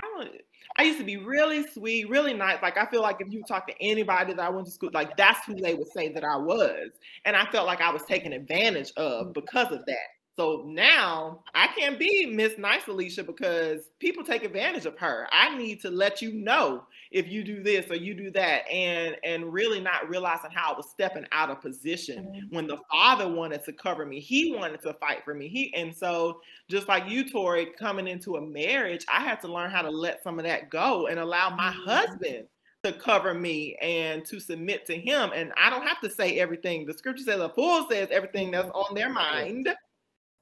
[0.00, 0.30] i don't
[0.76, 2.58] I used to be really sweet, really nice.
[2.60, 5.16] Like I feel like if you talk to anybody that I went to school, like
[5.16, 6.90] that's who they would say that I was.
[7.24, 9.34] And I felt like I was taken advantage of mm.
[9.34, 10.08] because of that.
[10.36, 15.28] So now I can't be Miss Nice Alicia because people take advantage of her.
[15.30, 19.16] I need to let you know if you do this or you do that, and
[19.22, 22.54] and really not realizing how I was stepping out of position mm-hmm.
[22.54, 24.18] when the father wanted to cover me.
[24.18, 25.46] He wanted to fight for me.
[25.46, 29.70] He and so just like you, Tori, coming into a marriage, I had to learn
[29.70, 31.88] how to let some of that go and allow my mm-hmm.
[31.88, 32.46] husband
[32.82, 35.30] to cover me and to submit to him.
[35.34, 36.84] And I don't have to say everything.
[36.84, 39.74] The scripture says a fool says everything that's on their mind.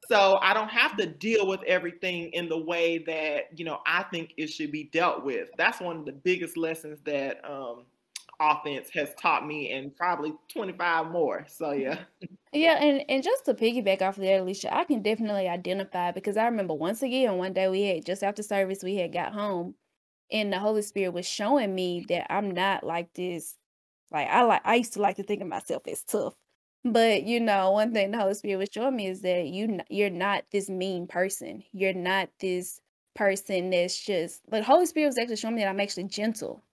[0.09, 4.03] So I don't have to deal with everything in the way that, you know, I
[4.05, 5.48] think it should be dealt with.
[5.57, 7.84] That's one of the biggest lessons that um,
[8.40, 11.46] offense has taught me and probably 25 more.
[11.48, 11.98] So yeah.
[12.53, 16.36] Yeah, and, and just to piggyback off of that, Alicia, I can definitely identify because
[16.36, 19.74] I remember once again, one day we had just after service, we had got home
[20.32, 23.57] and the Holy Spirit was showing me that I'm not like this.
[24.11, 26.34] Like I like I used to like to think of myself as tough.
[26.85, 30.11] But you know, one thing the Holy Spirit was showing me is that you you're
[30.11, 31.62] not this mean person.
[31.72, 32.80] You're not this
[33.14, 36.64] person that's just like Holy Spirit was actually showing me that I'm actually gentle.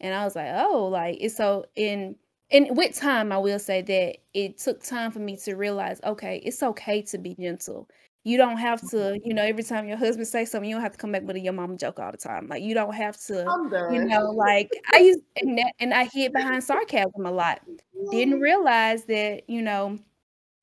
[0.00, 2.16] And I was like, oh, like it's so in
[2.50, 6.42] and with time I will say that it took time for me to realize, okay,
[6.44, 7.88] it's okay to be gentle.
[8.24, 9.18] You don't have mm-hmm.
[9.18, 11.22] to, you know, every time your husband say something, you don't have to come back
[11.22, 12.46] with a your mama joke all the time.
[12.46, 13.44] Like you don't have to,
[13.90, 17.60] you know, like I used and that, and I hid behind sarcasm a lot.
[18.10, 18.42] Didn't mm-hmm.
[18.42, 19.98] realize that, you know,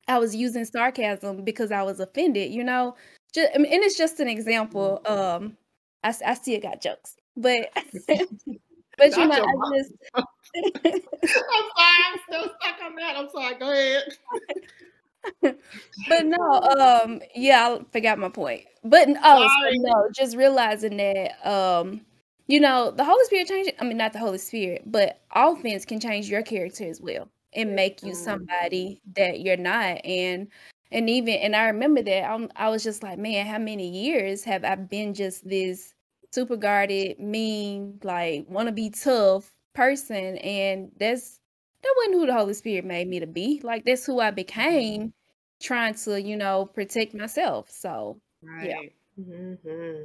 [0.08, 2.96] I was using sarcasm because I was offended, you know.
[3.34, 4.38] Just I mean, and it's just an mm-hmm.
[4.38, 5.02] example.
[5.06, 5.56] Um,
[6.02, 7.70] I, I still got jokes, but
[8.96, 9.92] but you know, I just.
[10.14, 13.16] I'm sorry, I'm still stuck on that.
[13.16, 13.54] I'm sorry.
[13.56, 14.02] Go ahead.
[15.42, 18.64] but no, um, yeah, I forgot my point.
[18.84, 22.00] But oh, so no, just realizing that, um,
[22.46, 26.00] you know, the Holy Spirit changes I mean, not the Holy Spirit, but offense can
[26.00, 30.04] change your character as well and make you somebody that you're not.
[30.04, 30.48] And
[30.92, 34.44] and even and I remember that I'm, I was just like, man, how many years
[34.44, 35.94] have I been just this
[36.32, 40.38] super guarded, mean, like want to be tough person?
[40.38, 41.39] And that's
[41.82, 43.60] that wasn't who the Holy Spirit made me to be.
[43.62, 45.12] Like that's who I became,
[45.60, 47.70] trying to you know protect myself.
[47.70, 48.68] So right.
[48.68, 48.80] yeah.
[49.18, 50.04] Mm-hmm.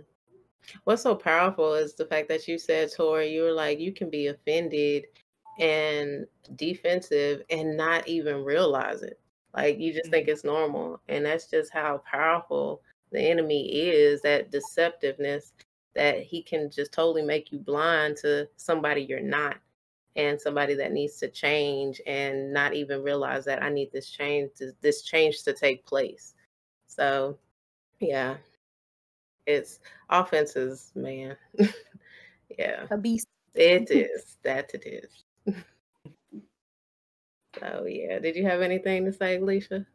[0.84, 4.10] What's so powerful is the fact that you said, Tori, you were like, you can
[4.10, 5.06] be offended
[5.60, 9.20] and defensive and not even realize it.
[9.56, 10.34] Like you just think mm-hmm.
[10.34, 11.02] it's normal.
[11.08, 15.52] And that's just how powerful the enemy is that deceptiveness
[15.96, 19.58] that he can just totally make you blind to somebody you're not
[20.16, 24.52] and somebody that needs to change and not even realize that I need this change
[24.58, 26.34] to, this change to take place.
[26.88, 27.38] So
[28.00, 28.38] yeah.
[29.46, 31.38] It's offenses, man.
[32.58, 32.88] yeah.
[32.90, 33.28] A beast.
[33.54, 34.38] It is.
[34.44, 35.56] that it is.
[37.60, 39.86] So yeah, did you have anything to say, Alicia?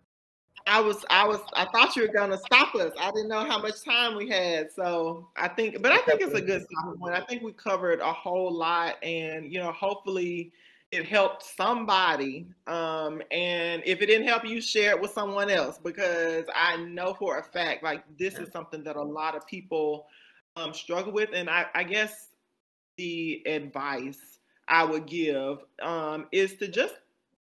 [0.66, 2.92] I was, I was, I thought you were gonna stop us.
[3.00, 6.34] I didn't know how much time we had, so I think, but I think it's
[6.34, 6.64] a good
[6.98, 7.14] point.
[7.14, 10.52] I think we covered a whole lot, and you know, hopefully,
[10.92, 12.46] it helped somebody.
[12.66, 17.14] Um, and if it didn't help you, share it with someone else because I know
[17.14, 20.06] for a fact, like this is something that a lot of people
[20.56, 22.28] um, struggle with, and I, I guess
[22.96, 24.38] the advice
[24.68, 26.94] I would give um, is to just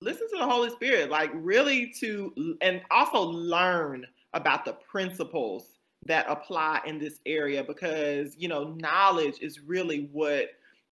[0.01, 6.25] listen to the Holy Spirit, like really to, and also learn about the principles that
[6.29, 10.49] apply in this area because, you know, knowledge is really what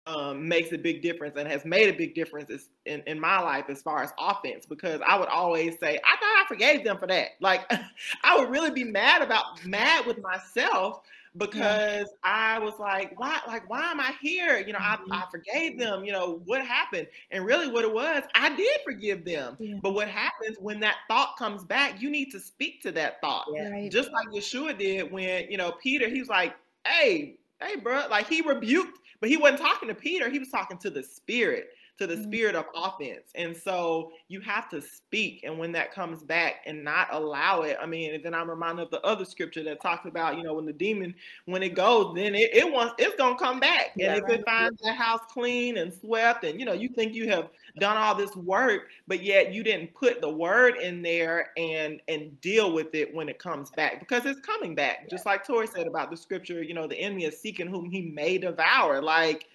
[0.07, 2.51] um, makes a big difference and has made a big difference
[2.87, 6.45] in, in my life as far as offense because I would always say, I thought
[6.45, 7.33] I forgave them for that.
[7.41, 7.71] Like
[8.25, 11.03] I would really be mad about mad with myself
[11.39, 12.07] because yeah.
[12.25, 14.59] I was like, why, like, why am I here?
[14.59, 15.13] You know, mm-hmm.
[15.13, 16.05] I, I forgave them.
[16.05, 17.07] You know, what happened?
[17.31, 19.57] And really, what it was, I did forgive them.
[19.59, 19.77] Yeah.
[19.83, 22.01] But what happens when that thought comes back?
[22.03, 23.89] You need to speak to that thought, yeah.
[23.89, 26.09] just like Yeshua did when you know Peter.
[26.09, 26.55] He's like,
[26.87, 30.29] hey, hey, bro, like he rebuked, but he wasn't talking to Peter.
[30.29, 32.25] He was talking to the Spirit to the mm-hmm.
[32.25, 33.31] spirit of offense.
[33.35, 35.43] And so you have to speak.
[35.45, 38.83] And when that comes back and not allow it, I mean, and then I'm reminded
[38.83, 41.15] of the other scripture that talks about, you know, when the demon,
[41.47, 43.91] when it goes, then it, it wants, it's going to come back.
[43.95, 44.39] And yeah, if right.
[44.39, 47.97] it finds the house clean and swept, and, you know, you think you have done
[47.97, 52.73] all this work, but yet you didn't put the word in there and, and deal
[52.73, 55.11] with it when it comes back because it's coming back.
[55.11, 58.03] Just like Tori said about the scripture, you know, the enemy is seeking whom he
[58.03, 59.03] may devour.
[59.03, 59.49] Like,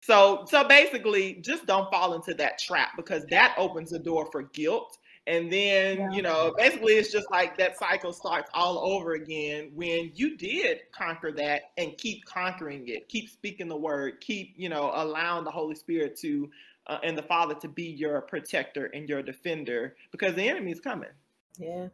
[0.00, 4.42] so so basically just don't fall into that trap because that opens the door for
[4.42, 4.98] guilt.
[5.26, 6.10] And then, yeah.
[6.10, 10.80] you know, basically it's just like that cycle starts all over again when you did
[10.92, 13.08] conquer that and keep conquering it.
[13.08, 16.50] Keep speaking the word, keep, you know, allowing the Holy Spirit to
[16.86, 20.80] uh, and the Father to be your protector and your defender because the enemy is
[20.80, 21.10] coming.
[21.58, 21.88] Yeah.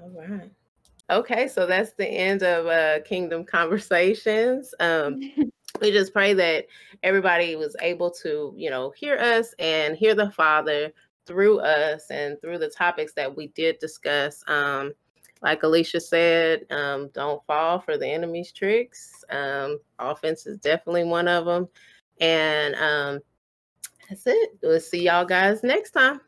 [0.00, 0.50] All right.
[1.10, 4.74] Okay, so that's the end of uh, Kingdom Conversations.
[4.78, 5.20] Um,
[5.80, 6.66] we just pray that
[7.02, 10.92] everybody was able to, you know, hear us and hear the Father
[11.26, 14.42] through us and through the topics that we did discuss.
[14.48, 14.92] Um,
[15.42, 19.24] like Alicia said, um, don't fall for the enemy's tricks.
[19.30, 21.68] Um, offense is definitely one of them.
[22.20, 23.20] And um,
[24.08, 24.58] that's it.
[24.62, 26.20] We'll see y'all guys next time.